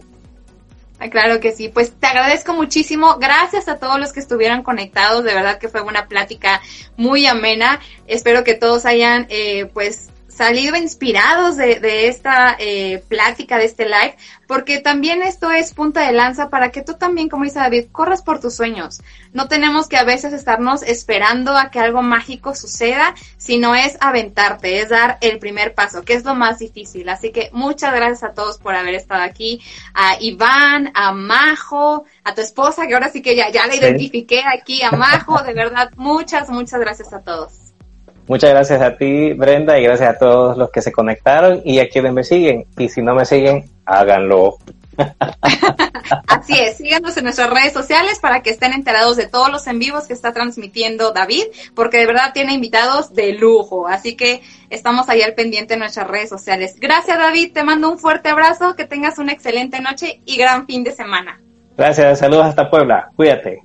[1.00, 3.18] Ah, claro que sí, pues te agradezco muchísimo.
[3.20, 5.26] Gracias a todos los que estuvieron conectados.
[5.26, 6.62] De verdad que fue una plática
[6.96, 7.82] muy amena.
[8.08, 13.86] Espero que todos hayan, eh, pues, salido inspirados de, de esta eh, plática, de este
[13.86, 14.18] live,
[14.48, 18.22] porque también esto es punta de lanza para que tú también, como dice David, corras
[18.22, 19.02] por tus sueños.
[19.34, 24.82] No tenemos que a veces estarnos esperando a que algo mágico suceda, sino es aventarte,
[24.82, 27.08] es dar el primer paso, que es lo más difícil.
[27.10, 29.62] Así que muchas gracias a todos por haber estado aquí,
[29.94, 34.44] a Iván, a Majo, a tu esposa, que ahora sí que ya, ya la identifiqué
[34.46, 37.65] aquí, a Majo, de verdad, muchas, muchas gracias a todos.
[38.28, 41.90] Muchas gracias a ti, Brenda, y gracias a todos los que se conectaron y a
[41.90, 42.66] quienes me siguen.
[42.78, 44.58] Y si no me siguen, háganlo.
[46.28, 49.78] Así es, síganos en nuestras redes sociales para que estén enterados de todos los en
[49.78, 51.44] vivos que está transmitiendo David,
[51.76, 53.88] porque de verdad tiene invitados de lujo.
[53.88, 56.78] Así que estamos ahí al pendiente en nuestras redes sociales.
[56.80, 57.54] Gracias, David.
[57.54, 61.42] Te mando un fuerte abrazo, que tengas una excelente noche y gran fin de semana.
[61.78, 63.10] Gracias, saludos hasta Puebla.
[63.16, 63.65] Cuídate.